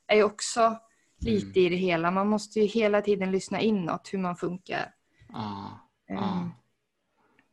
[0.05, 0.77] Det är också
[1.19, 1.65] lite mm.
[1.65, 4.93] i det hela, man måste ju hela tiden lyssna inåt hur man funkar.
[5.33, 5.69] Ah,
[6.17, 6.49] ah.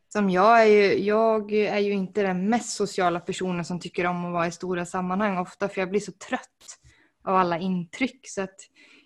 [0.09, 4.25] Som jag är ju, jag är ju inte den mest sociala personen som tycker om
[4.25, 6.79] att vara i stora sammanhang ofta, för jag blir så trött
[7.25, 8.21] av alla intryck.
[8.29, 8.57] Så att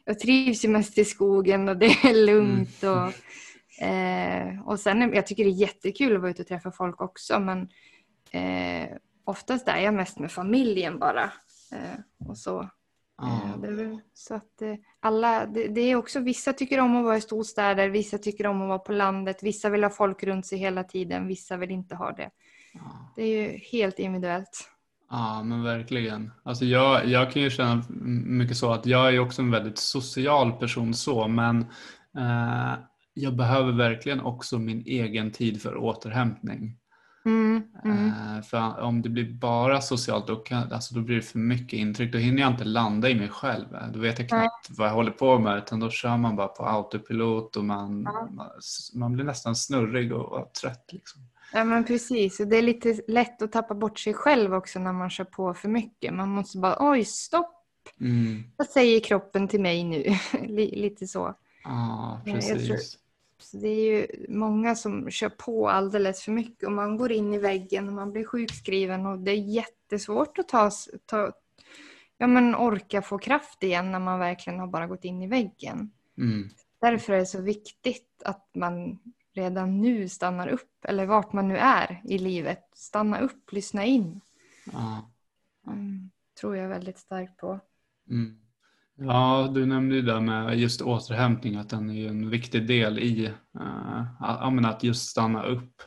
[0.04, 2.82] jag trivs ju mest i skogen och det är lugnt.
[2.82, 2.98] Mm.
[2.98, 3.12] Och,
[3.80, 7.40] Eh, och sen, jag tycker det är jättekul att vara ute och träffa folk också
[7.40, 7.68] men
[8.30, 11.32] eh, oftast är jag mest med familjen bara.
[11.72, 12.70] Eh, och så.
[13.62, 17.20] Det, så att eh, alla, det, det, är också, vissa tycker om att vara i
[17.20, 20.84] storstäder, vissa tycker om att vara på landet, vissa vill ha folk runt sig hela
[20.84, 22.30] tiden, vissa vill inte ha det.
[22.74, 23.12] Ah.
[23.16, 24.68] Det är ju helt individuellt.
[25.10, 26.30] Ja men verkligen.
[26.42, 27.82] Alltså jag, jag kan ju känna
[28.26, 31.60] mycket så att jag är också en väldigt social person så men
[32.18, 32.74] eh,
[33.14, 36.76] jag behöver verkligen också min egen tid för återhämtning.
[37.24, 38.06] Mm, mm.
[38.08, 41.72] Eh, för om det blir bara socialt då, kan, alltså då blir det för mycket
[41.72, 42.12] intryck.
[42.12, 43.66] Då hinner jag inte landa i mig själv.
[43.92, 44.76] Då vet jag knappt Nej.
[44.78, 48.50] vad jag håller på med utan då kör man bara på autopilot och man, man,
[48.94, 50.88] man, blir nästan snurrig och, och trött.
[50.92, 51.20] Liksom.
[51.52, 55.10] Ja men precis, det är lite lätt att tappa bort sig själv också när man
[55.10, 56.14] kör på för mycket.
[56.14, 57.56] Man måste bara, oj stopp!
[58.00, 58.44] Mm.
[58.56, 60.04] Vad säger kroppen till mig nu?
[60.56, 61.34] lite så.
[61.64, 62.98] Ja, precis.
[63.52, 67.38] Det är ju många som kör på alldeles för mycket och man går in i
[67.38, 70.70] väggen och man blir sjukskriven och det är jättesvårt att ta,
[71.06, 71.32] ta,
[72.18, 75.90] ja, men orka få kraft igen när man verkligen har bara gått in i väggen.
[76.18, 76.48] Mm.
[76.80, 78.98] Därför är det så viktigt att man
[79.32, 82.70] redan nu stannar upp, eller vart man nu är i livet.
[82.74, 84.20] Stanna upp, lyssna in.
[84.72, 85.10] Ja.
[85.66, 87.60] Mm, tror jag väldigt starkt på.
[88.10, 88.38] Mm.
[89.02, 93.32] Ja, du nämnde ju det med just återhämtning, att den är en viktig del i
[93.60, 95.82] uh, att just stanna upp.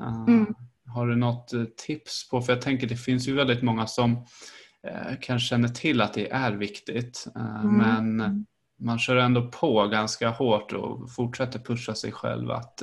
[0.00, 0.54] Uh, mm.
[0.86, 4.12] Har du något eh, tips på, för jag tänker det finns ju väldigt många som
[4.12, 7.76] uh, kanske känner till att det är viktigt, mm.
[7.76, 8.46] men
[8.78, 12.82] man kör ändå på ganska hårt och fortsätter pusha sig själv att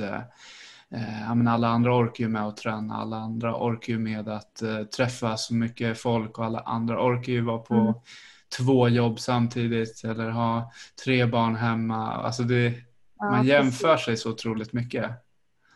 [1.35, 4.63] men alla andra orkar ju med att träna, alla andra orkar ju med att
[4.97, 7.93] träffa så mycket folk och alla andra orkar ju vara på mm
[8.57, 10.71] två jobb samtidigt eller ha
[11.05, 12.13] tre barn hemma.
[12.13, 12.73] Alltså det,
[13.19, 14.05] ja, man jämför precis.
[14.05, 15.11] sig så otroligt mycket.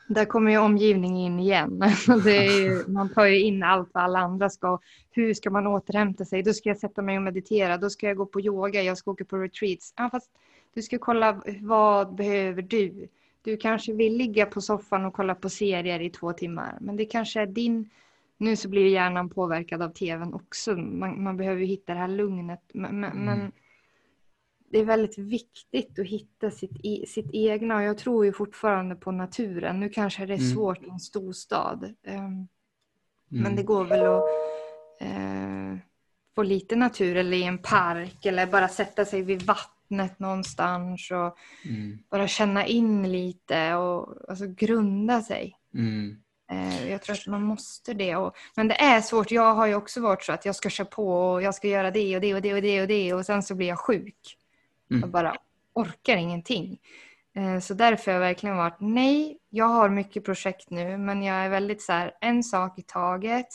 [0.08, 1.84] Där kommer ju omgivningen in igen.
[2.26, 4.80] Ju, man tar ju in allt vad alla andra ska.
[5.12, 6.44] Hur ska man återhämta sig?
[6.44, 7.78] Då ska jag sätta mig och meditera.
[7.78, 8.82] Då ska jag gå på yoga.
[8.82, 9.94] Jag ska åka på retreats.
[9.98, 10.32] Ja, fast
[10.74, 13.08] du ska kolla vad behöver du?
[13.42, 16.78] Du kanske vill ligga på soffan och kolla på serier i två timmar.
[16.82, 17.90] Men det kanske är din
[18.44, 20.76] nu så blir hjärnan påverkad av tvn också.
[20.76, 22.62] Man, man behöver hitta det här lugnet.
[22.74, 23.26] Men, mm.
[23.26, 23.52] men,
[24.72, 27.76] det är väldigt viktigt att hitta sitt, sitt egna.
[27.76, 29.80] Och jag tror ju fortfarande på naturen.
[29.80, 30.52] Nu kanske det är mm.
[30.52, 31.84] svårt i en storstad.
[31.84, 32.48] Um, mm.
[33.30, 34.24] Men det går väl att
[35.02, 35.78] uh,
[36.36, 41.38] få lite natur eller i en park eller bara sätta sig vid vattnet någonstans och
[41.70, 42.00] mm.
[42.10, 45.56] bara känna in lite och alltså grunda sig.
[45.74, 46.23] Mm.
[46.54, 48.16] Eh, jag tror att man måste det.
[48.16, 49.32] Och, men det är svårt.
[49.32, 51.92] Jag har ju också varit så att jag ska köra på och jag ska göra
[51.92, 54.38] det och det och det och det och det och sen så blir jag sjuk.
[54.92, 55.02] Mm.
[55.02, 55.36] Jag bara
[55.74, 56.80] orkar ingenting.
[57.36, 61.36] Eh, så därför har jag verkligen varit nej, jag har mycket projekt nu men jag
[61.36, 63.48] är väldigt så här, en sak i taget.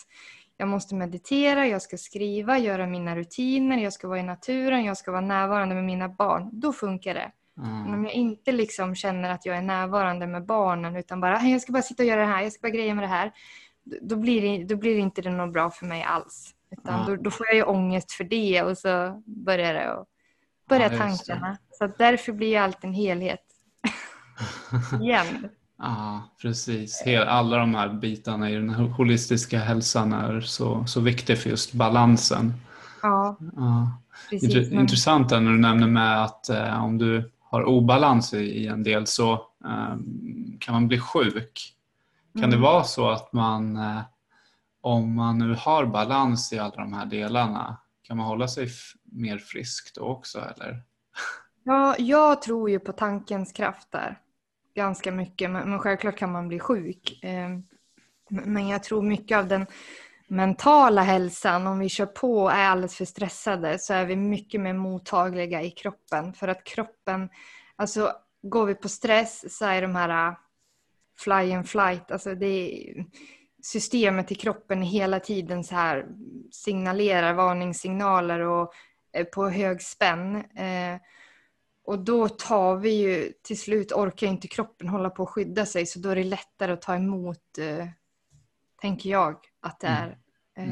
[0.57, 4.97] Jag måste meditera, jag ska skriva, göra mina rutiner, jag ska vara i naturen, jag
[4.97, 6.51] ska vara närvarande med mina barn.
[6.53, 7.31] Då funkar det.
[7.59, 7.83] Mm.
[7.83, 11.61] Men om jag inte liksom känner att jag är närvarande med barnen utan bara jag
[11.61, 13.33] ska bara sitta och göra det här, jag ska bara greja med det här.
[14.03, 16.55] Då blir det, då blir det inte det något bra för mig alls.
[16.71, 17.07] Utan mm.
[17.07, 20.07] då, då, får jag ju ångest för det och så börjar det och
[20.69, 21.59] börjar ja, tankarna.
[21.71, 23.45] Så därför blir ju allt en helhet.
[25.03, 25.49] Igen.
[25.79, 27.03] Ja, precis.
[27.27, 32.55] Alla de här bitarna i den holistiska hälsan är så, så viktiga för just balansen.
[33.03, 34.01] Ja, ja.
[34.31, 39.07] Precis, Intressant när du nämner med att eh, om du har obalans i, en del
[39.07, 41.75] så um, kan man bli sjuk.
[42.33, 42.51] Kan mm.
[42.51, 44.01] det vara så att man, uh,
[44.81, 48.69] om man nu har balans i alla de här delarna, kan man hålla sig
[49.05, 50.83] mer frisk då också eller?
[51.65, 54.19] Ja, jag tror ju på tankens kraft där
[54.75, 57.25] ganska mycket, men, självklart kan man bli sjuk.
[57.25, 57.49] Eh,
[58.31, 59.67] men jag tror mycket av den
[60.29, 64.61] mentala hälsan, om vi kör på och är alldeles för stressade så är vi mycket
[64.61, 66.33] mer mottagliga i kroppen.
[66.33, 67.29] För att kroppen,
[67.77, 68.13] alltså
[68.43, 70.35] går vi på stress så är de här äh,
[71.19, 73.05] fly and flight, alltså det är,
[73.63, 76.07] systemet i kroppen hela tiden så här
[76.51, 78.73] signalerar varningssignaler och
[79.13, 80.37] eh, på hög spänn.
[80.37, 81.01] Eh,
[81.85, 85.87] och då tar vi ju, till slut orkar inte kroppen hålla på att skydda sig
[85.87, 87.87] så då är det lättare att ta emot, eh,
[88.81, 90.11] tänker jag att det Mm.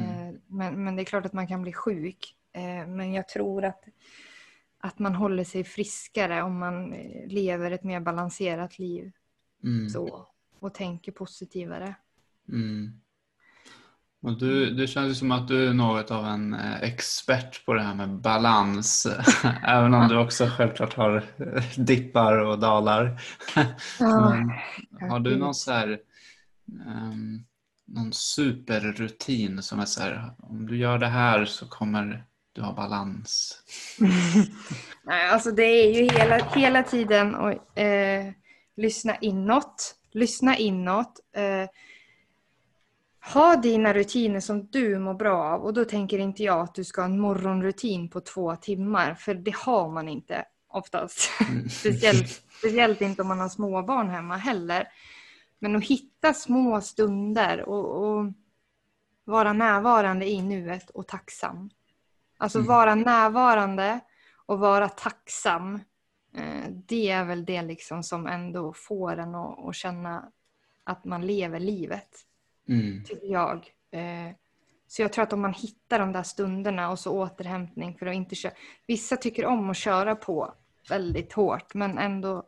[0.08, 0.28] är.
[0.28, 2.36] Eh, men, men det är klart att man kan bli sjuk.
[2.52, 3.84] Eh, men jag tror att,
[4.78, 9.12] att man håller sig friskare om man eh, lever ett mer balanserat liv
[9.64, 9.88] Mm.
[9.90, 10.26] så,
[10.60, 11.94] och tänker positivare.
[12.48, 13.00] Mm.
[14.22, 17.82] Och du, det känns ju som att du är något av en expert på det
[17.82, 19.06] här med balans.
[19.62, 21.24] Även om du också självklart har
[21.84, 23.20] dippar och dalar.
[24.00, 24.50] Men
[25.10, 25.98] har du någon så här,
[26.86, 27.44] ehm,
[27.86, 32.72] någon superrutin som är så här, om du gör det här så kommer du ha
[32.72, 33.62] balans?
[35.04, 38.32] Nej, alltså det är ju hela, hela tiden att eh,
[38.76, 39.94] lyssna inåt.
[40.12, 41.20] Lyssna inåt.
[41.36, 41.68] Eh,
[43.34, 45.62] ha dina rutiner som du mår bra av.
[45.62, 49.14] Och då tänker inte jag att du ska ha en morgonrutin på två timmar.
[49.14, 51.30] För det har man inte oftast.
[51.70, 54.88] speciellt, speciellt inte om man har småbarn hemma heller.
[55.58, 58.32] Men att hitta små stunder och, och
[59.24, 61.70] vara närvarande i nuet och tacksam.
[62.38, 62.68] Alltså Mm.
[62.68, 64.00] vara närvarande
[64.46, 65.74] och vara tacksam.
[66.34, 70.30] Eh, det är väl det liksom som ändå får en att, känna
[70.84, 72.10] att man lever livet,
[72.68, 73.04] Mm.
[73.04, 73.56] tycker jag.
[73.90, 74.34] Eh,
[74.88, 78.14] så jag tror att om man hittar de där stunderna och så återhämtning för att
[78.14, 78.52] inte köra.
[78.86, 80.54] Vissa tycker om att köra på
[80.88, 82.42] väldigt hårt men ändå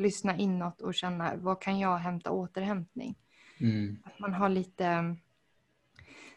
[0.00, 3.14] lyssna inåt och känna vad kan jag hämta återhämtning?
[3.60, 3.98] Mm.
[4.04, 5.16] Att man har lite...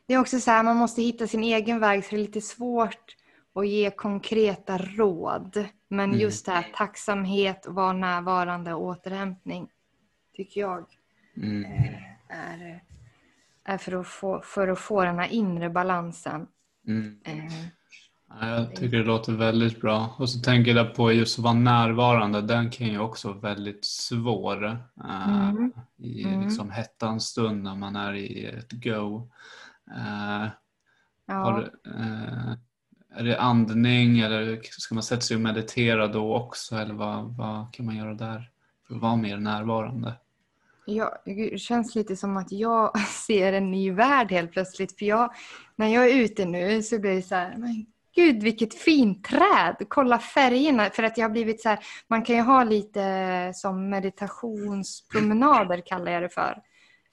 [0.06, 2.42] Det är också så här, man måste hitta sin egen väg så det är lite
[2.42, 3.16] svårt
[3.56, 5.66] att ge konkreta råd.
[5.88, 6.20] Men Mm.
[6.20, 9.68] just det här tacksamhet, vara närvarande och återhämtning
[10.34, 10.86] tycker jag
[11.38, 11.66] Mm.
[12.30, 12.84] är,
[13.64, 16.48] är för, att få, för att få den här inre balansen.
[16.88, 17.20] Mm.
[17.24, 17.54] Eh,
[18.42, 20.16] jag tycker det låter väldigt bra.
[20.18, 22.42] Och så tänker jag på just att vara närvarande.
[22.42, 24.66] Den kan ju också vara väldigt svår
[25.04, 25.72] eh, Mm.
[25.98, 26.42] i Mm.
[26.42, 29.30] liksom hettans stund när man är i ett go.
[29.96, 30.48] Eh,
[31.26, 31.34] ja.
[31.34, 32.54] har, eh,
[33.16, 36.76] är det andning eller ska man sätta sig och meditera då också?
[36.76, 38.50] Eller vad, vad kan man göra där
[38.88, 40.14] för att vara mer närvarande?
[40.86, 45.00] Ja, det känns lite som att jag ser en ny värld helt plötsligt.
[45.00, 45.34] För jag,
[45.76, 47.86] när jag är ute nu så blir det så här, men
[48.16, 49.76] gud vilket fint träd!
[49.88, 50.90] Kolla färgerna.
[50.90, 56.12] För att jag har blivit så här, man kan ju ha lite som meditationspromenader kallar
[56.12, 56.62] jag det för.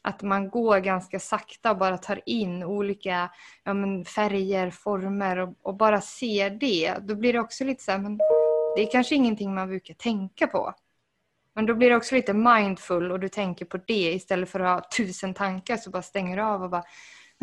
[0.02, 3.30] Att man går ganska sakta och bara tar in olika
[3.64, 6.94] ja, men färger, former och, och bara ser det.
[7.00, 8.18] Då blir det också lite så här, men
[8.76, 10.74] det är kanske ingenting man brukar tänka på.
[11.54, 14.82] Men då blir det också lite mindful och du tänker på det istället för att
[14.82, 16.84] ha tusen tankar så bara stänger du av och bara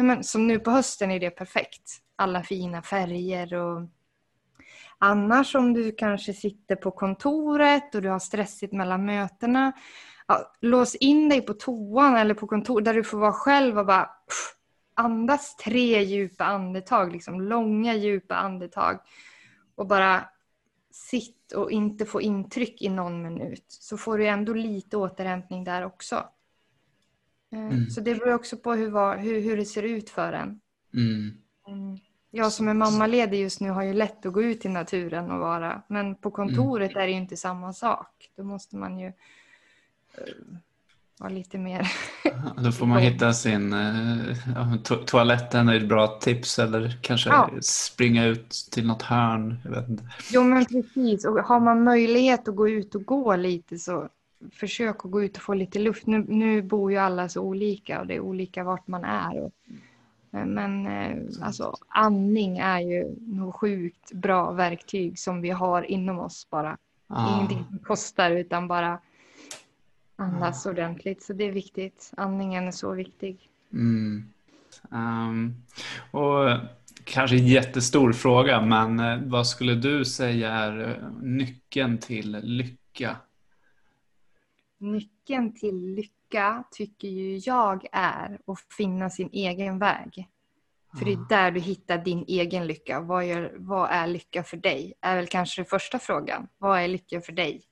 [0.04, 2.02] men som nu på hösten är det perfekt.
[2.16, 3.88] Alla fina färger och
[4.98, 9.74] annars om du kanske sitter på kontoret och du har stressigt mellan mötena
[10.28, 13.86] ja, lås in dig på toan eller på kontor där du får vara själv och
[13.86, 14.56] bara pff,
[14.94, 19.00] andas tre djupa andetag, liksom långa djupa andetag
[19.76, 20.30] och bara
[20.92, 25.86] sitt och inte få intryck i någon minut så får du ändå lite återhämtning där
[25.86, 26.26] också.
[27.54, 27.90] Eh, Mm.
[27.90, 30.60] Så det beror också på hur, var- hur, hur det ser ut för en.
[30.94, 31.32] Mm.
[31.68, 31.98] Mm.
[32.32, 35.40] Jag som är mammaledig just nu har ju lätt att gå ut i naturen och
[35.40, 35.82] vara.
[35.88, 38.30] Men på kontoret är det ju inte samma sak.
[38.38, 39.14] Då måste man ju eh,
[41.20, 41.92] vara lite mer...
[42.64, 44.18] Då får man hitta sin eh,
[44.56, 47.50] ja, to- toaletten är ett bra tips eller kanske Ja.
[47.62, 49.60] springa ut till något hörn.
[49.64, 50.04] Jag vet inte.
[50.32, 51.26] Jo men precis.
[51.26, 54.10] Och har man möjlighet att gå ut och gå lite så
[54.52, 56.08] försök att gå ut och få lite luft.
[56.08, 59.40] Nu, nu bor ju alla så olika och det är olika vart man är.
[59.40, 59.52] Och,
[60.32, 66.20] eh, men eh, alltså andning är ju nog sjukt bra verktyg som vi har inom
[66.20, 66.78] oss bara.
[67.08, 67.36] Ja.
[67.36, 69.00] Ingenting som kostar utan bara
[70.16, 71.24] andas ordentligt.
[71.24, 72.12] Så det är viktigt.
[72.18, 73.50] Andningen är så viktig.
[73.74, 74.26] Mm.
[74.92, 75.56] Ehm,
[76.12, 76.58] och
[77.04, 83.16] kanske en jättestor fråga, men eh, vad skulle du säga är nyckeln till lycka?
[84.78, 90.30] Nyckeln till lycka tycker ju jag är att finna sin egen väg.
[90.98, 93.00] För det är där du hittar din egen lycka.
[93.00, 94.94] Vad, gör, vad är lycka för dig?
[95.02, 96.48] Är väl kanske den första frågan.
[96.58, 97.64] Vad är lycka för dig?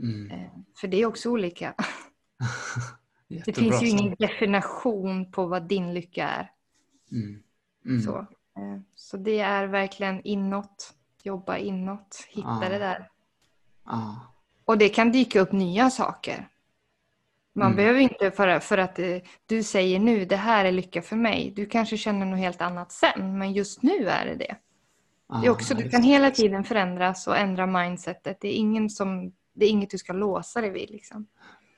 [0.00, 0.30] Mm.
[0.30, 0.50] Eh,
[0.80, 1.74] För det är också olika.
[3.28, 6.50] Det finns ju ingen definition på vad din lycka är.
[7.12, 7.42] Mm.
[7.84, 8.00] Mm.
[8.02, 10.94] Så, eh, så det är verkligen inåt.
[11.22, 12.26] Jobba inåt.
[12.28, 12.68] Hitta Ja.
[12.68, 13.10] det där.
[13.84, 14.32] Ja.
[14.66, 16.48] Och det kan dyka upp nya saker.
[17.54, 17.76] Man Mm.
[17.76, 19.06] behöver inte för, för att eh,
[19.46, 21.52] du säger nu det här är lycka för mig.
[21.56, 24.56] Du kanske känner något helt annat sen, men just nu är det det.
[25.40, 28.38] det är också, Ah, du just kan hela tiden förändras och ändra mindsetet.
[28.40, 30.90] Det är, ingen som, det är inget du ska låsa dig vid.
[30.90, 31.26] Liksom.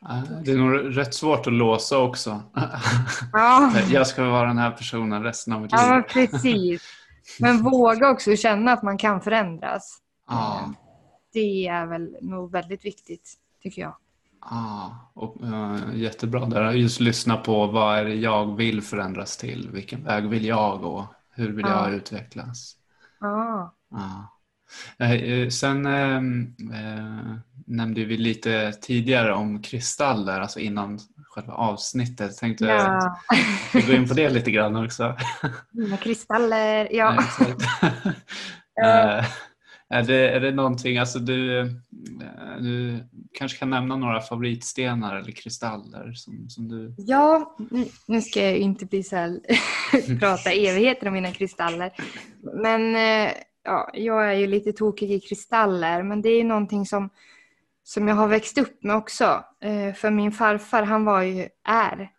[0.02, 2.42] Ah, Det är nog rätt svårt att låsa också.
[3.32, 6.02] Ja, Jag ska vara den här personen resten av mitt ja liv.
[6.02, 6.82] precis.
[7.40, 9.98] Men våga också känna att man kan förändras.
[10.28, 10.72] Ja,
[11.32, 13.96] Det är väl nog väldigt viktigt, tycker jag.
[14.40, 16.72] ah, och, eh, jättebra där.
[16.72, 19.70] Just lyssna på vad är det jag vill förändras till?
[19.72, 21.14] Vilken väg vill jag gå?
[21.30, 21.90] Hur vill jag Ja.
[21.90, 22.76] utvecklas?
[23.20, 24.34] Ja, Ja.
[24.98, 26.16] Eh, eh, Sen eh,
[26.80, 27.34] eh,
[27.66, 30.98] nämnde vi lite tidigare om kristaller, alltså innan
[31.28, 32.36] själva avsnittet.
[32.36, 33.16] Tänkte ja.
[33.74, 35.16] vi gå in på det lite grann också.
[35.70, 36.88] Mina kristaller.
[36.92, 37.18] Ja,
[39.90, 41.66] är, det, är det någonting, alltså du, eh,
[42.60, 42.98] du
[43.32, 46.94] kanske kan nämna några favoritstenar eller kristaller som, som du...
[46.98, 47.56] Ja,
[48.06, 49.40] nu- ska jag ju inte bli så här,
[50.20, 51.92] prata evigheter om mina kristaller.
[52.62, 53.32] Men eh,
[53.64, 57.10] ja, jag är ju lite tokig i kristaller, men det är ju någonting som,
[57.84, 59.44] som jag har växt upp med också.
[59.60, 62.10] Eh, för min farfar, han var ju, är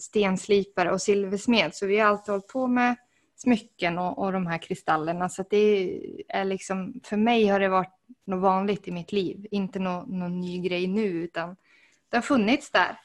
[0.00, 2.96] stenslipare och silversmed, så vi har alltid hållit på med
[3.42, 5.28] smycken och, och de här kristallerna.
[5.28, 9.46] Så att det är liksom, för mig har det varit något vanligt i mitt liv,
[9.50, 11.56] inte någon, någon ny grej nu, utan
[12.10, 12.98] det har funnits där.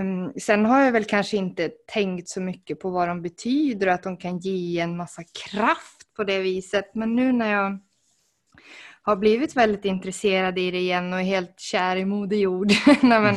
[0.00, 3.92] Um, sen har jag väl kanske inte tänkt så mycket på vad de betyder och
[3.92, 6.94] att de kan ge en massa kraft på det viset.
[6.94, 7.78] Men nu när jag
[9.02, 12.68] har blivit väldigt intresserad i det igen och är helt kär i Moder Jord.
[13.02, 13.34] Nej, men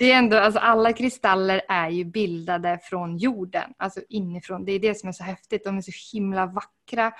[0.00, 4.64] det är ändå, alltså alla kristaller är ju bildade från jorden, alltså inifrån.
[4.64, 5.64] Det är det som är så häftigt.
[5.64, 7.12] De är så himla vackra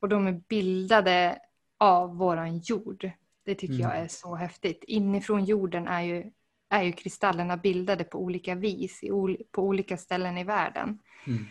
[0.00, 1.38] och de är bildade
[1.78, 3.10] av våran jord.
[3.44, 3.86] Det tycker Mm.
[3.86, 4.84] jag är så häftigt.
[4.86, 6.30] Inifrån jorden är ju
[6.70, 10.98] är ju kristallerna bildade på olika vis ol- på olika ställen i världen.
[11.26, 11.46] Mm.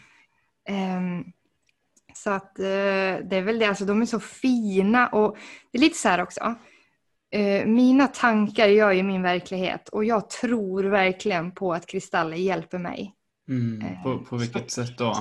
[0.65, 1.31] Ehm,
[2.13, 5.38] så att eh, det är väl det, alltså de är så fina och
[5.71, 6.55] det är lite så här också.
[7.32, 12.78] Eh, mina tankar gör ju min verklighet och jag tror verkligen på att kristaller hjälper
[12.78, 13.13] mig.
[13.49, 13.82] Mm.
[13.88, 15.15] Eh, På, på vilket sätt då?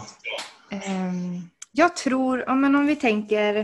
[0.71, 1.43] Ehm,
[1.73, 3.57] jag tror, ja, men om vi tänker,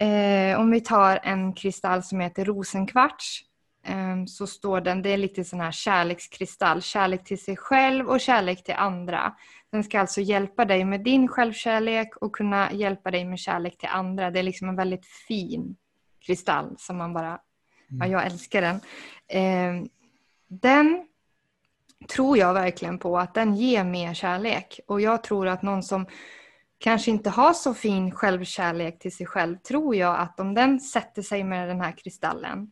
[0.00, 3.44] eh, om vi tar en kristall som heter rosenkvarts.
[3.86, 8.20] ehm, så står den, det är lite sån här kärlekskristall, kärlek till sig själv och
[8.20, 9.34] kärlek till andra.
[9.72, 13.88] Den ska alltså hjälpa dig med din självkärlek och kunna hjälpa dig med kärlek till
[13.88, 14.30] andra.
[14.30, 15.76] Det är liksom en väldigt fin
[16.26, 17.38] kristall som man bara,
[17.98, 18.80] ja jag älskar den.
[19.28, 19.88] Ehm,
[20.48, 21.06] den
[22.14, 24.80] tror jag verkligen på att den ger mer kärlek.
[24.86, 26.06] Och jag tror att någon som
[26.78, 31.22] kanske inte har så fin självkärlek till sig själv, tror jag att om den sätter
[31.22, 32.70] sig med den här kristallen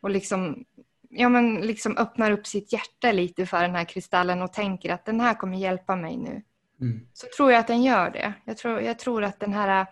[0.00, 0.64] och liksom,
[1.08, 5.04] ja, men liksom öppnar upp sitt hjärta lite för den här kristallen och tänker att
[5.04, 6.42] den här kommer hjälpa mig nu.
[6.80, 7.00] Mm.
[7.12, 8.32] Så tror jag att den gör det.
[8.44, 9.86] Jag tror, jag tror att den här,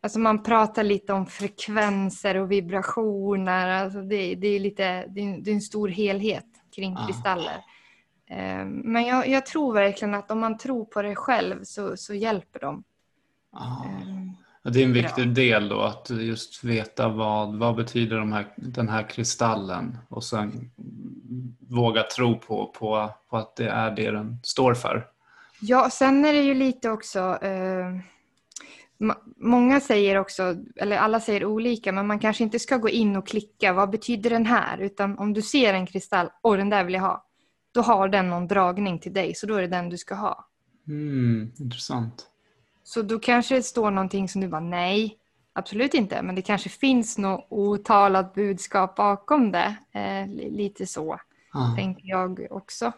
[0.00, 5.40] alltså man pratar lite om frekvenser och vibrationer, alltså det, det är lite, det är,
[5.40, 7.06] det är en stor helhet kring Ja.
[7.06, 7.64] kristaller.
[8.30, 12.14] Ehm, Men jag, jag tror verkligen att om man tror på det själv så, så
[12.14, 12.84] hjälper de.
[13.52, 13.84] Ah.
[13.84, 14.30] Ehm,
[14.62, 18.46] Ja, Det är en viktig del då att just veta vad, vad betyder de här,
[18.56, 20.70] den här kristallen och sen
[21.68, 25.06] våga tro på, på, på att det är det den står för.
[25.60, 27.38] Ja, sen är det ju lite också...
[27.42, 27.96] Eh,
[29.36, 33.26] många säger också, eller alla säger olika, men man kanske inte ska gå in och
[33.26, 33.72] klicka.
[33.72, 34.78] Vad betyder den här?
[34.78, 37.24] Utan om du ser en kristall, och den där vill jag ha.
[37.72, 40.46] Då har den någon dragning till dig, så då är det den du ska ha.
[40.88, 42.26] Mm, intressant.
[42.84, 45.18] Så då kanske det står någonting som du bara, nej,
[45.52, 46.22] absolut inte.
[46.22, 49.76] Men det kanske finns något otalat budskap bakom det.
[49.92, 51.20] Eh, li- lite så,
[51.52, 51.74] Ah.
[51.76, 52.92] tänker jag också.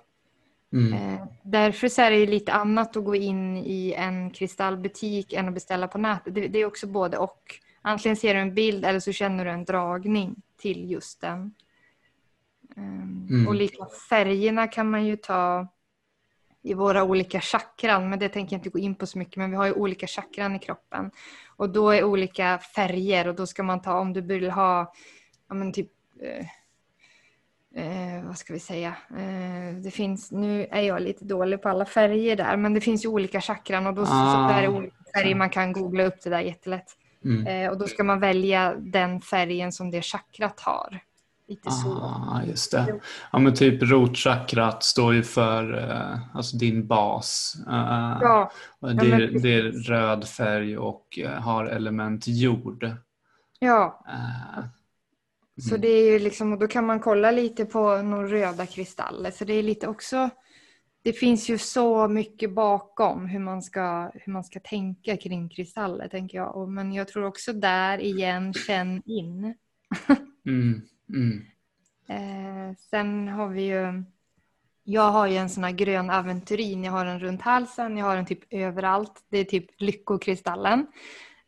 [0.72, 0.92] Mm.
[0.92, 5.54] Eh, därför så är det lite annat att gå in i en kristallbutik än att
[5.54, 6.34] beställa på nätet.
[6.34, 7.54] Det, det är också både och.
[7.82, 11.54] Antingen ser du en bild eller så känner du en dragning till just den.
[12.76, 13.48] Ehm, Mm.
[13.48, 15.68] Och lika färgerna kan man ju ta
[16.62, 19.36] i våra olika chakran, men det tänker jag inte gå in på så mycket.
[19.36, 21.10] Men vi har ju olika chakran i kroppen.
[21.56, 24.92] Och då är olika färger och då ska man ta om du vill ha,
[25.48, 25.90] ja men typ
[27.78, 28.94] eh, vad ska vi säga?
[29.10, 33.04] Eh, det finns, nu är jag lite dålig på alla färger där, men det finns
[33.04, 35.34] ju olika chakran och då så, Ah, så är det olika färger.
[35.34, 36.96] Man kan googla upp det där jättelätt.
[37.24, 37.46] Mm.
[37.46, 41.00] Eh, och då ska man välja den färgen som det chakrat har.
[41.48, 41.92] Lite så.
[41.92, 43.00] Ah, just det.
[43.32, 47.54] Ja, men typ rotchakrat står ju för eh, alltså din bas.
[47.68, 48.50] Eh, Ja,
[48.80, 52.90] det, är, det är röd färg och eh, har element jord.
[53.58, 54.04] ja.
[54.08, 54.64] Eh,
[55.60, 55.80] Så Mm.
[55.80, 59.30] det är ju liksom, och då kan man kolla lite på några röda kristaller.
[59.30, 60.30] Så det är lite också
[61.02, 66.08] det finns ju så mycket bakom hur man ska, hur man ska tänka kring kristaller,
[66.08, 66.56] tänker jag.
[66.56, 69.54] Och, men jag tror också där igen, känn in.
[70.46, 70.82] Mm.
[71.08, 71.44] Mm.
[72.08, 74.02] Eh, sen har vi ju,
[74.84, 78.16] jag har ju en sån här grön aventurin, jag har den runt halsen, jag har
[78.16, 79.24] den typ överallt.
[79.28, 80.86] Det är typ lyckokristallen.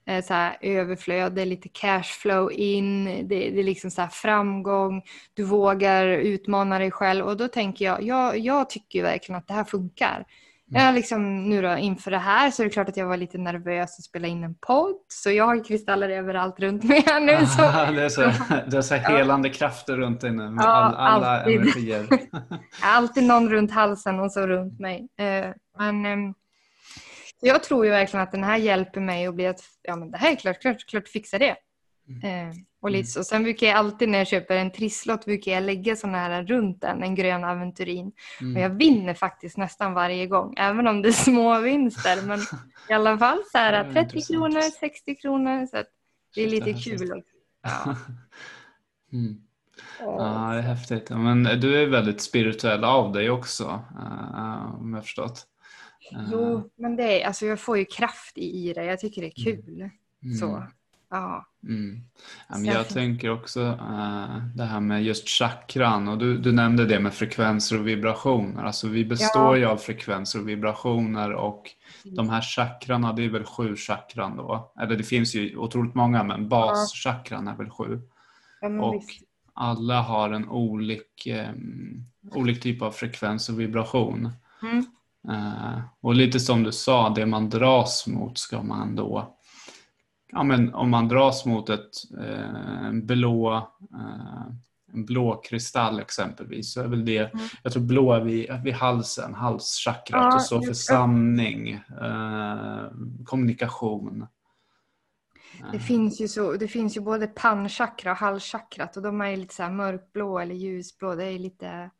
[0.06, 5.02] Eh, så här, överflöd, det är lite cashflow in, det, det är liksom så framgång,
[5.34, 9.54] du vågar utmana dig själv och då tänker jag, jag, jag tycker verkligen att det
[9.54, 10.24] här funkar.
[10.70, 10.84] Mm.
[10.84, 13.38] Jag liksom, nu då, inför det här så är det klart att jag var lite
[13.38, 14.96] nervös att spela in en podd.
[15.08, 17.46] Så jag har kristaller överallt runt mig här nu.
[17.46, 17.62] Så.
[17.92, 18.20] det är så,
[18.70, 19.54] det är så helande ja.
[19.54, 21.60] krafter runt dig nu med ja, all, alla alltid.
[21.60, 22.08] energier.
[22.82, 25.08] alltid någon runt halsen och så runt mig.
[25.18, 26.34] Eh, men
[27.42, 30.10] ehm, jag tror ju verkligen att den här hjälper mig att bli att ja, men
[30.10, 31.56] det här är klart, klart, klart fixa det.
[32.08, 32.48] Mm.
[32.48, 33.24] Eh, och, lite så.
[33.24, 36.80] Sen brukar jag alltid när jag köper en trisslott brukar jag lägga sådana här runt
[36.80, 38.12] den, en grön aventurin.
[38.40, 38.56] Mm.
[38.56, 42.22] Och jag vinner faktiskt nästan varje gång, även om det är små vinster.
[42.26, 42.40] Men
[42.88, 45.66] i alla fall så här 30 kronor, 60 kronor.
[45.66, 45.82] Så
[46.34, 47.12] det är lite kul.
[47.12, 47.36] Också.
[47.62, 47.96] Ja.
[49.12, 49.40] Mm.
[50.00, 51.10] Ja, det är häftigt.
[51.10, 55.46] Men du är väldigt spirituell av dig också, uh, om jag förstått.
[56.32, 56.62] Jo, eh.
[56.76, 58.84] men det är, alltså jag får ju kraft i det.
[58.84, 59.62] Jag tycker det är mm.
[59.62, 59.90] kul.
[60.22, 60.34] Mm.
[60.34, 60.66] Så,
[61.10, 61.46] ja.
[61.68, 62.02] Mm.
[62.64, 67.14] jag tänker också uh, det här med just chakran och du, du nämnde det med
[67.14, 68.64] frekvenser och vibrationer.
[68.64, 69.56] Alltså vi består ja.
[69.56, 71.70] ju av frekvenser och vibrationer och
[72.04, 74.72] de här chakrarna, det är väl sju chakran då?
[74.80, 78.00] Eller det finns ju otroligt många men baschakran är väl sju.
[78.60, 79.22] Ja, och visst.
[79.54, 84.32] alla har en olik, um, olik typ av frekvens och vibration.
[84.62, 84.84] Mm.
[85.28, 89.36] Uh, och lite som du sa, det man dras mot ska man då
[90.32, 91.90] ja, men om man dras mot ett
[92.20, 93.56] eh, blå,
[93.94, 94.54] eh,
[94.92, 97.46] en blå kristall exempelvis så är väl det, mm.
[97.62, 102.90] jag tror blå är vid, vid halsen, halschakrat ja, och så för sanning, eh,
[103.24, 104.26] kommunikation.
[105.72, 109.54] Det finns ju, så, det finns ju både pannchakra och halschakrat och de är lite
[109.54, 111.14] så mörkblå eller ljusblå.
[111.14, 111.90] Det är lite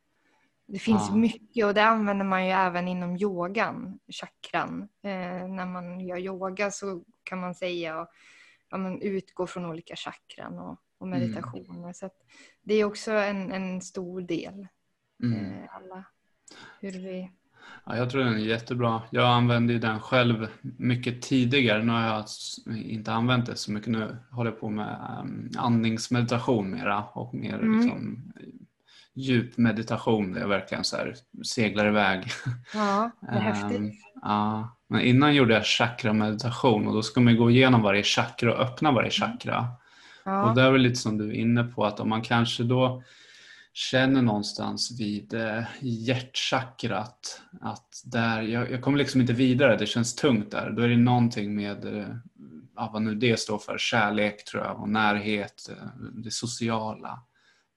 [0.73, 1.17] det finns ja.
[1.17, 4.83] mycket och det använder man ju även inom yogan, chakran.
[5.03, 8.09] Eh, när man gör yoga så kan man säga och,
[8.71, 11.21] ja, man utgår från olika chakran och, och mm.
[11.21, 11.79] meditationer.
[11.79, 11.95] Mm.
[11.95, 12.11] Så
[12.63, 14.69] det är också en, en stor del.
[15.23, 15.45] Mm.
[15.45, 16.05] Eh, alla,
[16.81, 17.31] hur vi...
[17.87, 19.03] Ja, jag tror den är jättebra.
[19.11, 21.83] Jag använde den själv mycket tidigare.
[21.85, 22.25] Nu har jag
[22.77, 23.89] inte använt det så mycket.
[23.89, 27.81] Nu håller jag på med um, andningsmeditation mera och mer mm.
[27.81, 28.33] liksom,
[29.15, 32.25] djup meditation där jag verkligen så här seglar iväg.
[32.75, 33.81] Ja, det är häftigt.
[33.81, 33.93] Um,
[34.23, 34.77] ja.
[34.89, 38.93] Men innan gjorde jag chakra-meditation och då ska man gå igenom varje chakra och öppna
[38.93, 39.67] varje chakra.
[40.25, 40.45] Ja.
[40.45, 43.03] Och det är väl lite som du är inne på att om man kanske då
[43.73, 50.17] känner någonstans vid eh, hjärtchakrat att där, jag, jag kommer liksom inte vidare, det känns
[50.17, 50.71] tungt där.
[50.71, 52.09] Då är det någonting med eh,
[52.75, 57.23] vad nu det står för, kärlek tror jag och närhet, eh, det sociala.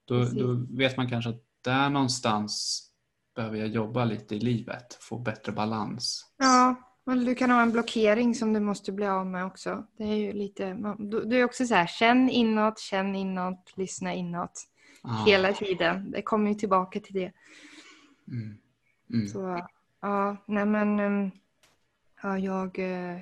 [0.06, 2.84] Då, då, vet man kanske att där någonstans
[3.36, 6.26] behöver jag jobba lite i livet, få bättre balans.
[6.38, 6.76] Ja,
[7.06, 9.88] men du kan ha en blockering som du måste bli av med också.
[9.98, 10.74] Det är ju lite,
[11.26, 14.68] du är också så här, känn inåt, känn inåt, lyssna inåt.
[15.02, 15.26] Ah.
[15.26, 16.12] Hela tiden.
[16.12, 17.32] Det kommer ju tillbaka till det.
[18.28, 18.58] Mm.
[19.14, 19.28] Mm.
[19.28, 19.68] Så
[20.02, 21.32] ja, nej men um,
[22.24, 23.20] ja, jag, eh,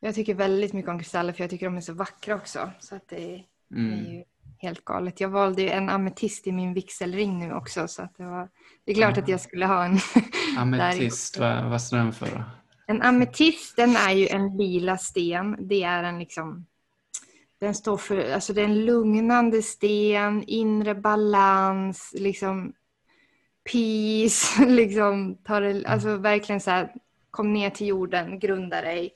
[0.00, 2.70] jag tycker väldigt mycket om kristaller för jag tycker de är så vackra också.
[2.80, 3.92] Så att det, mm.
[3.92, 4.24] är ju
[4.66, 5.20] helt galet.
[5.20, 8.48] Jag valde ju en ametist i min vigselring nu också så att det var
[8.84, 9.98] det är klart att jag skulle ha en.
[10.58, 12.44] ametist, vad, vad står den för?
[12.86, 15.56] En ametist den är ju en lila sten.
[15.60, 16.66] Det är en liksom
[17.60, 22.72] den står för, alltså det är en lugnande sten, inre balans, liksom
[23.72, 26.92] peace, liksom tar det, alltså verkligen så här,
[27.30, 29.10] kom ner till jorden, grunda dig.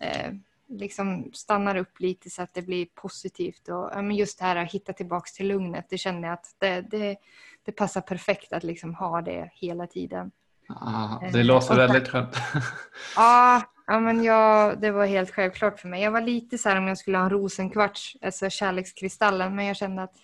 [0.00, 0.32] Eh,
[0.68, 3.68] liksom stannar upp lite så att det blir positivt.
[3.68, 6.54] Och, ja, men just det här att hitta tillbaka till lugnet, det känner jag att
[6.58, 7.16] det, det,
[7.62, 10.30] det passar perfekt att liksom ha det hela tiden.
[10.68, 12.36] Ah, det låter väldigt skönt.
[13.16, 16.02] ja, ja, men jag, det var helt självklart för mig.
[16.02, 19.76] Jag var lite så här om jag skulle ha en rosenkvarts, alltså kärlekskristallen, men jag
[19.76, 20.16] kände att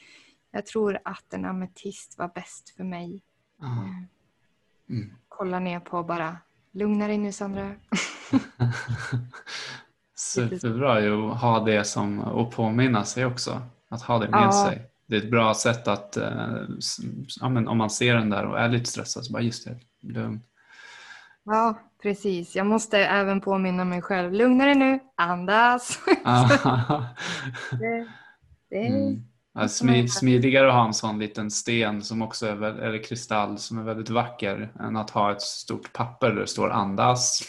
[0.50, 3.22] jag tror att en ametist var bäst för mig.
[3.62, 3.66] Ah.
[4.88, 5.12] Mm.
[5.28, 6.36] Kolla ner på bara,
[6.72, 7.70] lugna dig nu Sandra.
[10.20, 13.62] Superbra ju att ha det som och påminna sig också.
[13.88, 14.52] Att ha det med ja.
[14.52, 14.86] sig.
[15.06, 16.62] Det är ett bra sätt att eh,
[17.40, 19.76] ja, men om man ser den där och är lite stressad så bara just det,
[20.00, 20.40] lugn.
[21.44, 22.56] Ja, precis.
[22.56, 24.32] Jag måste även påminna mig själv.
[24.32, 25.98] Lugna dig nu, andas.
[27.80, 28.06] det,
[28.70, 29.22] det, mm.
[29.54, 33.78] Ja, smi, smidigare att ha en sån liten sten som också är, eller kristall som
[33.78, 37.42] är väldigt vacker än att ha ett stort papper där det står andas.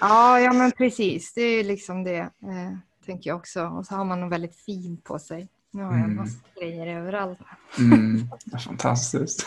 [0.00, 1.34] Ja, ja men precis.
[1.34, 3.66] Det är liksom det, eh, tänker jag också.
[3.66, 5.48] Och så har man något väldigt fint på sig.
[5.70, 6.70] Nu har jag en massa mm.
[6.76, 7.38] grejer överallt.
[7.78, 8.28] Mm,
[8.64, 9.46] fantastiskt.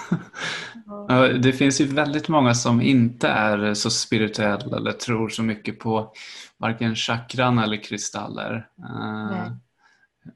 [0.85, 1.27] Ja.
[1.27, 6.13] Det finns ju väldigt många som inte är så spirituella eller tror så mycket på
[6.57, 8.67] varken chakran eller kristaller.
[8.75, 9.39] Nej.
[9.39, 9.51] Eh,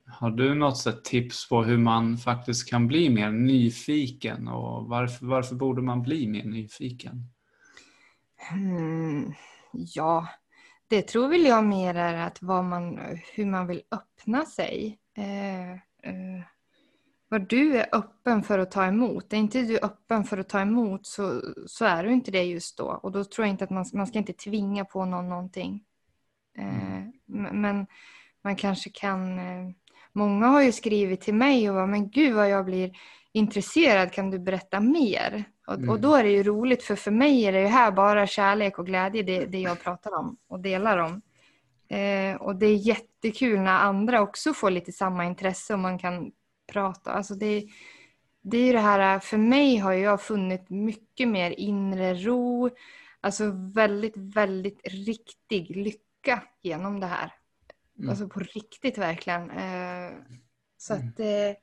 [0.08, 5.56] har du något tips på hur man faktiskt kan bli mer nyfiken och varför, varför
[5.56, 7.30] borde man bli mer nyfiken?
[8.52, 9.34] Mm,
[9.78, 10.28] ja,
[10.88, 13.00] det tror väl jag mer är att vad man,
[13.34, 15.00] hur man vill öppna sig.
[15.18, 16.44] Eh, eh,
[17.30, 19.34] vad du är öppen för att ta emot.
[19.34, 22.78] Är inte du öppen för att ta emot så, så är du inte det just
[22.78, 22.86] då.
[22.86, 25.84] Och då tror jag inte att man, man ska inte tvinga på någon någonting.
[26.58, 27.62] Eh, mm.
[27.62, 27.88] men
[28.42, 29.76] man kanske kan eh,
[30.18, 32.98] Många har ju skrivit till mig och bara, men gud vad jag blir
[33.32, 35.44] intresserad, kan du berätta mer?
[35.68, 35.90] Och, mm.
[35.90, 38.80] och, då är det ju roligt, för för mig är det ju här bara kärlek
[38.80, 41.22] och glädje, det, det jag pratar om och delar om.
[41.88, 46.32] Eh, och det är jättekul när andra också får lite samma intresse och man kan
[46.68, 47.12] prata.
[47.12, 47.68] Alltså det,
[48.42, 52.70] det är det här, för mig har jag funnit mycket mer inre ro,
[53.22, 57.34] alltså väldigt, väldigt riktig lycka genom det här.
[57.98, 58.10] Mm.
[58.10, 59.50] Alltså på riktigt verkligen.
[59.50, 60.12] Eh,
[60.78, 61.08] så mm.
[61.08, 61.56] att det,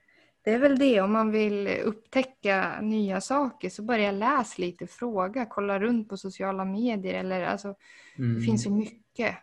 [0.44, 5.46] det är väl det, om man vill upptäcka nya saker så börja läsa lite, fråga,
[5.46, 7.14] kolla runt på sociala medier.
[7.14, 7.74] Eller, alltså,
[8.18, 8.34] mm.
[8.34, 9.36] Det finns så mycket.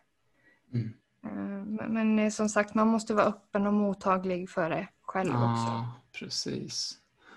[0.74, 0.94] Mm.
[1.24, 5.52] Eh, men eh, som sagt, man måste vara öppen och mottaglig för det själv ja,
[5.52, 5.88] också.
[6.20, 6.96] Precis.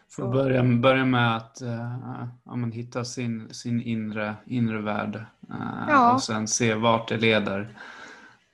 [0.08, 5.16] Får börja, börja med att uh, ja, hitta sin, sin inre, inre värld
[5.50, 6.14] uh, ja.
[6.14, 7.76] och sen se vart det leder.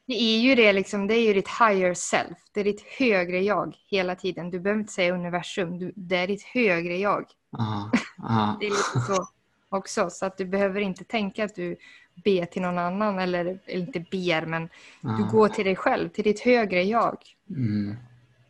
[0.09, 2.39] Det är ju det, liksom, det är ju ditt higher self.
[2.53, 4.51] Det är ditt högre jag hela tiden.
[4.51, 7.25] Du behöver inte säga universum, du, det är ditt högre jag.
[7.59, 7.91] Aha,
[8.25, 8.57] aha.
[8.61, 9.29] det är lite så
[9.69, 10.11] också.
[10.11, 11.77] Så att du behöver inte tänka att du
[12.25, 14.69] ber till någon annan, eller, eller inte ber, men
[15.05, 15.17] aha.
[15.17, 17.17] du går till dig själv, till ditt högre jag.
[17.51, 17.97] Mm.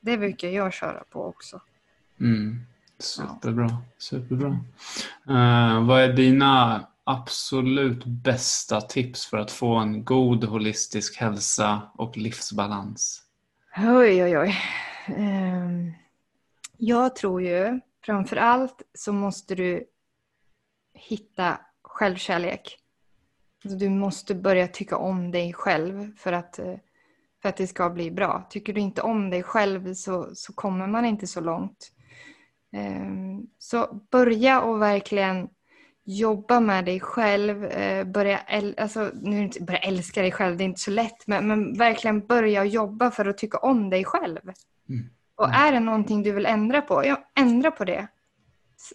[0.01, 1.61] Det brukar jag köra på också.
[2.21, 2.61] Mm.
[2.99, 3.77] Superbra.
[3.99, 4.49] Superbra.
[5.29, 12.17] Uh, vad är dina absolut bästa tips för att få en god holistisk hälsa och
[12.17, 13.23] livsbalans?
[13.77, 14.55] Oj, oj, oj.
[15.17, 15.93] Ehm,
[16.77, 19.85] jag tror ju framför allt så måste du
[20.95, 22.79] hitta självkärlek.
[23.65, 26.75] Alltså, du måste börja tycka om dig själv för att, eh,
[27.43, 28.47] för att det ska bli bra.
[28.51, 31.93] Tycker du inte om dig själv så, så kommer man inte så långt.
[32.73, 35.49] Ehm, så börja och verkligen
[36.09, 40.65] jobba med dig själv, eh, börja, äl alltså, nu inte börja älska dig själv, det
[40.65, 44.41] är inte så lätt, men, men verkligen börja jobba för att tycka om dig själv.
[44.89, 45.11] Mm.
[45.35, 48.09] Och är det någonting du vill ändra på, ja, ändra på det.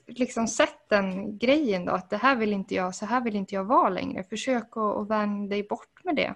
[0.07, 3.55] Liksom sätt den grejen då, att det här vill inte jag, så här vill inte
[3.55, 4.23] jag vara längre.
[4.23, 6.35] Försök att, att vända dig bort med det.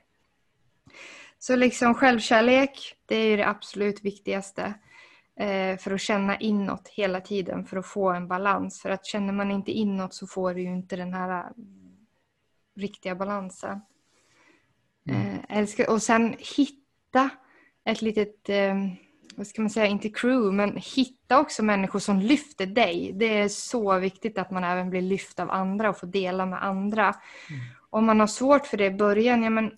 [1.40, 4.74] Så liksom självkärlek, det är det absolut viktigaste.
[5.40, 8.82] Eh, för att känna inåt hela tiden för att få en balans.
[8.82, 11.52] För att känner man inte inåt så får du ju inte den här eh,
[12.76, 13.82] riktiga balansen.
[15.10, 15.68] Mm.
[15.80, 17.30] Eh, och sen hitta
[17.86, 18.50] ett litet,
[19.36, 23.12] vad ska man säga, inte crew, men hitta också människor som lyfter dig.
[23.16, 26.64] Det är så viktigt att man även blir lyft av andra och får dela med
[26.64, 27.04] andra.
[27.04, 27.62] Mm.
[27.90, 29.72] Om man har svårt för det i början, ja men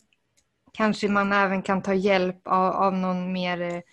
[0.74, 3.84] kanske man även kan ta hjälp av, av någon mer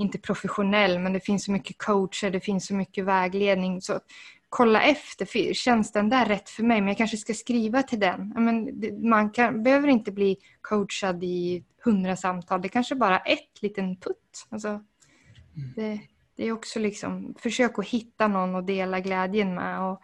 [0.00, 3.80] inte professionell, men det finns så mycket coacher, det finns så mycket vägledning.
[3.80, 4.00] Så
[4.48, 6.80] kolla efter, känns den där rätt för mig?
[6.80, 8.32] Men jag kanske ska skriva till den.
[8.36, 8.80] Men
[9.10, 14.46] man kan, behöver inte bli coachad i hundra samtal, det kanske bara ett liten putt.
[14.48, 15.72] Alltså, mm.
[15.76, 16.00] det,
[16.36, 20.02] det, är också liksom, försök att hitta någon att dela glädjen med och,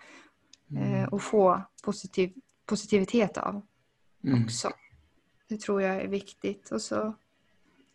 [0.71, 0.95] mm.
[0.95, 2.33] eh, och få positiv,
[2.67, 3.63] positivitet av
[4.25, 4.45] mm.
[4.45, 4.71] också.
[5.49, 6.71] Det tror jag är viktigt.
[6.71, 7.15] Och så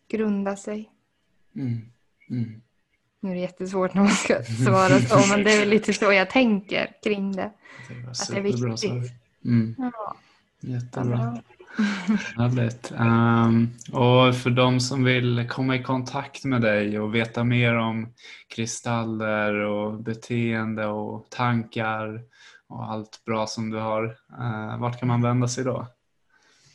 [0.08, 0.90] grunda sig.
[1.56, 1.80] Mm.
[2.30, 2.62] Mm.
[3.20, 6.30] Nu är det jättesvårt när man ska svara så, men det är lite så jag
[6.30, 7.50] tänker kring det.
[7.88, 9.12] det att det är viktigt.
[9.44, 9.74] Mm.
[9.78, 10.16] Ja.
[10.60, 11.42] Jättebra.
[12.36, 12.92] Härligt.
[12.98, 18.12] Um, och för de som vill komma i kontakt med dig och veta mer om
[18.48, 22.20] kristaller och beteende och tankar
[22.68, 24.04] och allt bra som du har,
[24.40, 25.86] uh, vart kan man vända sig då?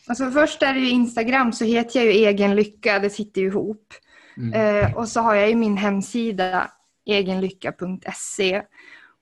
[0.08, 3.48] Alltså först är det ju Instagram så heter jag ju Egen Lycka, det sitter ju
[3.48, 3.94] ihop.
[4.38, 4.54] Mm.
[4.54, 6.72] Eh, och så har jag ju min hemsida
[7.06, 8.64] egenlycka.se.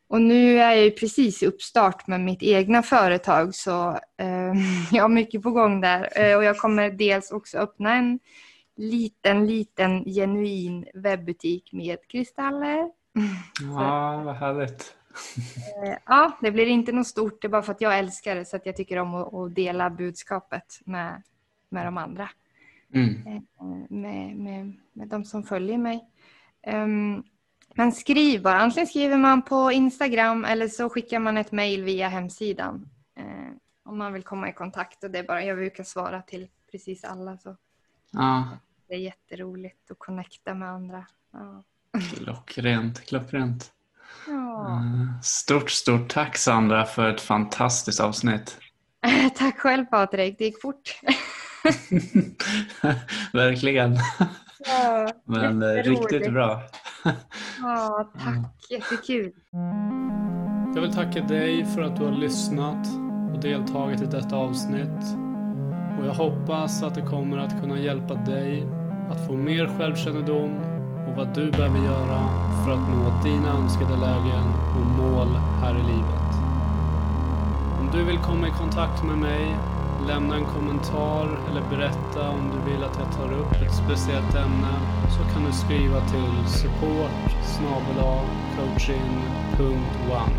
[0.08, 4.54] Och nu är jag ju precis i uppstart med mitt egna företag så eh,
[4.92, 6.10] jag har mycket på gång där.
[6.16, 8.20] Eh, och jag kommer dels också öppna en
[8.78, 12.92] liten, liten genuin webbutik med kristaller.
[13.62, 14.96] Ja, vad härligt.
[15.86, 17.42] Eh, ja, det blir inte något stort.
[17.42, 19.56] Det är bara för att jag älskar det så att jag tycker om att, att
[19.56, 21.24] dela budskapet med,
[21.70, 22.30] med de andra.
[22.96, 23.28] Mm.
[23.28, 23.42] Eh,
[23.90, 26.10] med, med, med de som följer mig.
[26.68, 27.24] Um,
[27.76, 28.60] men skriv bara.
[28.60, 32.90] Antingen skriver man på Instagram eller så skickar man ett mejl via hemsidan.
[33.18, 33.52] Eh,
[33.86, 35.04] om man vill komma i kontakt.
[35.04, 37.38] Och det är bara, jag brukar svara till precis alla.
[37.38, 37.56] Så.
[38.12, 38.50] Ja.
[38.88, 41.06] Det är jätteroligt att connecta med andra.
[41.32, 41.64] Ja.
[42.16, 43.72] Klockrent, klockrent.
[44.28, 44.70] Ja.
[44.70, 48.58] Eh, Stort, stort tack Sandra för ett fantastiskt avsnitt.
[49.36, 51.00] Tack själv Patrik, det gick fort.
[53.34, 53.98] Verkligen.
[54.66, 56.62] Ja, Men eh, riktigt bra.
[57.62, 58.70] Ja, tack.
[58.70, 59.32] Jättekul.
[60.76, 62.88] Jag vill tacka dig för att du har lyssnat
[63.34, 65.18] och deltagit i detta avsnitt.
[66.00, 68.68] Och jag hoppas att det kommer att kunna hjälpa dig
[69.12, 70.58] att få mer självkännedom
[71.08, 72.20] och vad du behöver göra
[72.66, 75.28] för att nå dina önskade lägen och mål
[75.62, 76.32] här i livet.
[77.80, 79.56] Om du vill komma i kontakt med mig,
[80.08, 84.74] lämna en kommentar eller berätta om du vill att jag tar upp ett speciellt ämne
[85.10, 87.26] så kan du skriva till support
[88.56, 90.38] coaching.one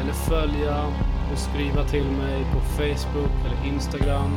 [0.00, 0.84] eller följa
[1.32, 4.30] och skriva till mig på Facebook eller Instagram.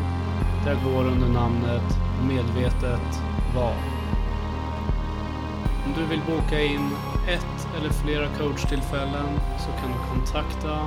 [0.65, 1.97] Där jag går under namnet
[2.27, 3.21] Medvetet
[3.55, 3.75] VAR.
[5.85, 6.89] Om du vill boka in
[7.27, 10.81] ett eller flera coachtillfällen så kan du kontakta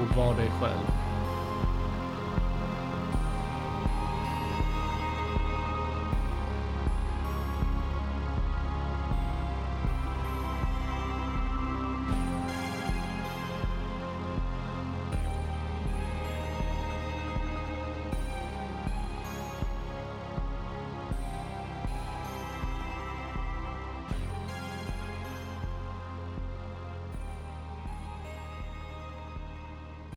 [0.00, 0.93] och var dig själv.